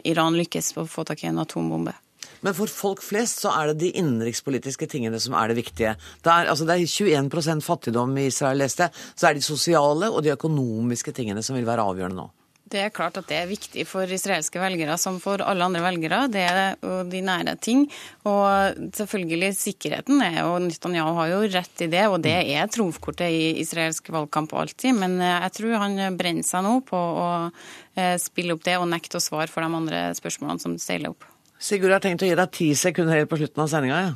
[0.06, 1.96] Iran lykkes på å få tak i en atombombe?
[2.44, 5.94] Men for folk flest så er det de innenrikspolitiske tingene som er det viktige.
[6.20, 10.10] Det er, altså det er 21% fattigdom i Israel, leste Så er det de sosiale
[10.12, 12.28] og de økonomiske tingene som vil være avgjørende nå.
[12.74, 16.24] Det er klart at det er viktig for israelske velgere som for alle andre velgere.
[16.32, 16.74] Det er
[17.06, 17.84] de nære ting.
[18.26, 23.30] Og selvfølgelig sikkerheten er jo Netanyahu har jo rett i det, og det er trumfkortet
[23.30, 24.90] i israelsk valgkamp alltid.
[24.98, 28.90] Men eh, jeg tror han brenner seg nå på å eh, spille opp det og
[28.90, 31.30] nekte å svare for de andre spørsmålene som steiler opp.
[31.62, 34.02] Sigurd har tenkt å gi deg ti sekunder helt på slutten av sendinga.
[34.08, 34.14] Ja.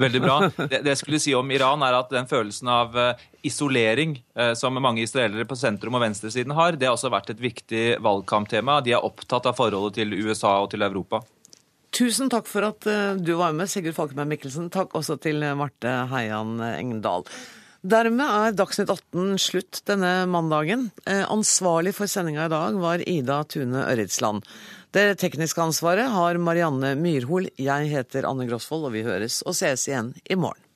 [0.00, 0.36] Veldig bra.
[0.56, 4.52] Det, det, jeg skulle si om Iran, er at den følelsen av eh, isolering eh,
[4.58, 8.80] som mange israelere på sentrum- og venstresiden har, det har også vært et viktig valgkamptema.
[8.84, 11.22] De er opptatt av forholdet til USA og til Europa.
[11.96, 14.70] Tusen takk for at eh, du var med, Sigurd Falkenberg Mikkelsen.
[14.72, 17.26] Takk også til Marte Heian Engdahl.
[17.80, 20.90] Dermed er Dagsnytt 18 slutt denne mandagen.
[21.08, 24.44] Ansvarlig for sendinga i dag var Ida Tune Ørritsland.
[24.90, 27.46] Det tekniske ansvaret har Marianne Myrhol.
[27.54, 30.66] Jeg heter Anne Grosvold, og vi høres og sees igjen i morgen.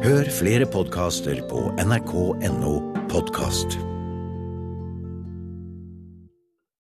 [0.00, 2.74] Hør flere podkaster på nrk.no
[3.10, 3.89] podkast.